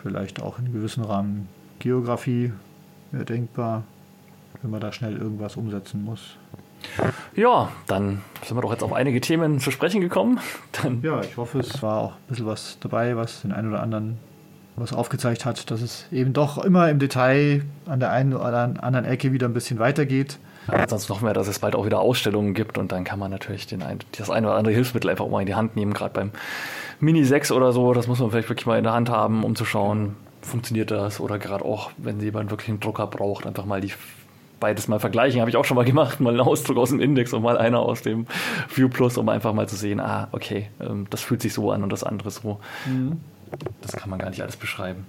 Vielleicht 0.02 0.40
auch 0.40 0.58
in 0.58 0.72
gewissen 0.72 1.04
Rahmen 1.04 1.48
Geografie 1.84 2.50
wäre 3.12 3.26
denkbar, 3.26 3.84
wenn 4.62 4.70
man 4.70 4.80
da 4.80 4.90
schnell 4.90 5.18
irgendwas 5.18 5.54
umsetzen 5.56 6.02
muss. 6.02 6.36
Ja, 7.36 7.68
dann 7.86 8.22
sind 8.42 8.56
wir 8.56 8.62
doch 8.62 8.72
jetzt 8.72 8.82
auf 8.82 8.94
einige 8.94 9.20
Themen 9.20 9.60
zu 9.60 9.70
sprechen 9.70 10.00
gekommen. 10.00 10.40
Dann 10.82 11.02
ja, 11.02 11.20
ich 11.20 11.36
hoffe, 11.36 11.58
es 11.58 11.82
war 11.82 11.98
auch 12.00 12.12
ein 12.12 12.22
bisschen 12.28 12.46
was 12.46 12.78
dabei, 12.80 13.16
was 13.16 13.42
den 13.42 13.52
einen 13.52 13.68
oder 13.68 13.82
anderen 13.82 14.16
was 14.76 14.94
aufgezeigt 14.94 15.44
hat, 15.44 15.70
dass 15.70 15.82
es 15.82 16.06
eben 16.10 16.32
doch 16.32 16.56
immer 16.64 16.88
im 16.88 16.98
Detail 16.98 17.66
an 17.84 18.00
der 18.00 18.12
einen 18.12 18.32
oder 18.32 18.82
anderen 18.82 19.04
Ecke 19.04 19.32
wieder 19.32 19.46
ein 19.46 19.52
bisschen 19.52 19.78
weitergeht. 19.78 20.38
Ja, 20.72 20.88
sonst 20.88 21.10
hoffen 21.10 21.26
wir, 21.26 21.34
dass 21.34 21.48
es 21.48 21.58
bald 21.58 21.76
auch 21.76 21.84
wieder 21.84 22.00
Ausstellungen 22.00 22.54
gibt 22.54 22.78
und 22.78 22.92
dann 22.92 23.04
kann 23.04 23.18
man 23.18 23.30
natürlich 23.30 23.66
den 23.66 23.82
ein, 23.82 23.98
das 24.16 24.30
eine 24.30 24.46
oder 24.46 24.56
andere 24.56 24.74
Hilfsmittel 24.74 25.10
einfach 25.10 25.28
mal 25.28 25.40
in 25.40 25.46
die 25.46 25.54
Hand 25.54 25.76
nehmen, 25.76 25.92
gerade 25.92 26.14
beim 26.14 26.30
Mini 26.98 27.24
6 27.24 27.52
oder 27.52 27.72
so. 27.72 27.92
Das 27.92 28.08
muss 28.08 28.20
man 28.20 28.30
vielleicht 28.30 28.48
wirklich 28.48 28.64
mal 28.64 28.78
in 28.78 28.84
der 28.84 28.94
Hand 28.94 29.10
haben, 29.10 29.44
um 29.44 29.54
zu 29.54 29.66
schauen, 29.66 30.16
funktioniert 30.44 30.90
das 30.90 31.20
oder 31.20 31.38
gerade 31.38 31.64
auch, 31.64 31.90
wenn 31.96 32.20
jemand 32.20 32.50
wirklich 32.50 32.68
einen 32.68 32.80
Drucker 32.80 33.06
braucht, 33.06 33.46
einfach 33.46 33.64
mal 33.64 33.80
die 33.80 33.92
beides 34.60 34.86
mal 34.88 35.00
vergleichen. 35.00 35.40
Habe 35.40 35.50
ich 35.50 35.56
auch 35.56 35.64
schon 35.64 35.76
mal 35.76 35.84
gemacht, 35.84 36.20
mal 36.20 36.30
einen 36.30 36.40
Ausdruck 36.40 36.78
aus 36.78 36.90
dem 36.90 37.00
Index 37.00 37.32
und 37.32 37.42
mal 37.42 37.58
einer 37.58 37.80
aus 37.80 38.02
dem 38.02 38.26
View 38.74 38.88
Plus, 38.88 39.18
um 39.18 39.28
einfach 39.28 39.52
mal 39.52 39.68
zu 39.68 39.76
sehen, 39.76 40.00
ah, 40.00 40.28
okay, 40.32 40.68
ähm, 40.80 41.06
das 41.10 41.20
fühlt 41.20 41.42
sich 41.42 41.52
so 41.52 41.70
an 41.70 41.82
und 41.82 41.90
das 41.90 42.02
andere 42.02 42.30
so. 42.30 42.60
Mhm. 42.86 43.20
Das 43.82 43.92
kann 43.92 44.10
man 44.10 44.18
gar 44.18 44.30
nicht 44.30 44.42
alles 44.42 44.56
beschreiben. 44.56 45.06